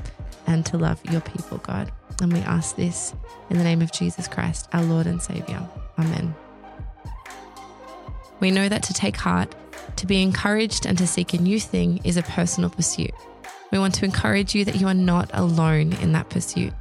[0.46, 1.92] and to love your people, God.
[2.20, 3.14] And we ask this
[3.50, 5.68] in the name of Jesus Christ, our Lord and Savior.
[5.98, 6.34] Amen.
[8.40, 9.54] We know that to take heart,
[9.96, 13.12] to be encouraged, and to seek a new thing is a personal pursuit.
[13.70, 16.72] We want to encourage you that you are not alone in that pursuit.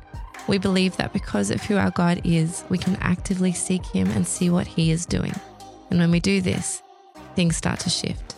[0.47, 4.28] We believe that because of who our God is, we can actively seek Him and
[4.28, 5.34] see what He is doing.
[5.89, 6.82] And when we do this,
[7.36, 8.36] things start to shift.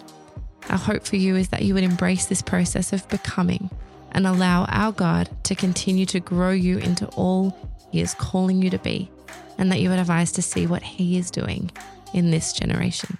[0.70, 3.70] Our hope for you is that you would embrace this process of becoming
[4.12, 7.56] and allow our God to continue to grow you into all
[7.92, 9.10] He is calling you to be,
[9.58, 11.72] and that you would have eyes to see what He is doing
[12.14, 13.18] in this generation.